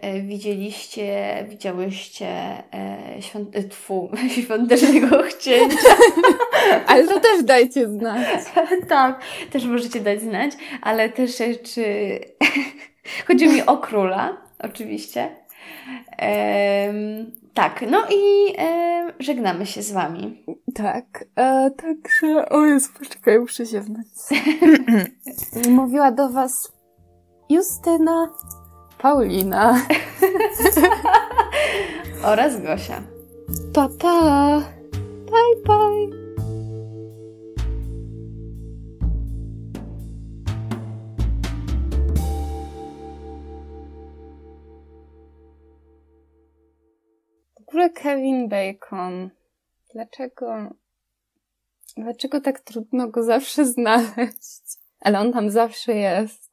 e, 0.00 0.20
widzieliście, 0.20 1.36
widziałyście 1.48 2.26
e, 2.26 3.22
świąt, 3.22 3.56
e, 3.56 3.64
tfu, 3.64 4.10
świątecznego 4.42 5.22
chcięcia. 5.22 5.76
ale 6.86 7.04
to 7.04 7.20
też 7.20 7.42
dajcie 7.44 7.88
znać. 7.88 8.26
tak, 8.88 9.20
też 9.50 9.64
możecie 9.64 10.00
dać 10.00 10.20
znać, 10.20 10.52
ale 10.82 11.08
też 11.08 11.42
czy... 11.62 12.18
Chodzi 13.26 13.48
mi 13.48 13.62
o 13.62 13.78
króla, 13.78 14.36
oczywiście. 14.58 15.28
Tak, 17.54 17.84
no 17.90 18.06
i 18.10 18.54
e, 18.58 19.12
żegnamy 19.18 19.66
się 19.66 19.82
z 19.82 19.92
Wami. 19.92 20.44
Tak, 20.74 21.24
e, 21.36 21.70
także... 21.70 22.48
O 22.48 22.64
Jezu, 22.64 22.88
poczekaj, 22.98 23.38
muszę 23.38 23.66
się 23.66 23.80
wnać. 23.80 24.06
Mówiła 25.68 26.12
do 26.12 26.28
Was 26.28 26.72
Justyna, 27.52 28.28
Paulina 28.98 29.86
oraz 32.30 32.62
Gosia. 32.62 33.02
Pa, 33.74 33.88
pa! 33.98 34.62
Bye, 35.26 35.62
bye! 35.66 36.22
ogóle 47.72 47.90
Kevin 47.90 48.48
Bacon. 48.48 49.30
Dlaczego? 49.92 50.70
Dlaczego 51.96 52.40
tak 52.40 52.60
trudno 52.60 53.08
go 53.08 53.22
zawsze 53.22 53.64
znaleźć? 53.64 54.62
Ale 55.00 55.20
on 55.20 55.32
tam 55.32 55.50
zawsze 55.50 55.94
jest. 55.94 56.51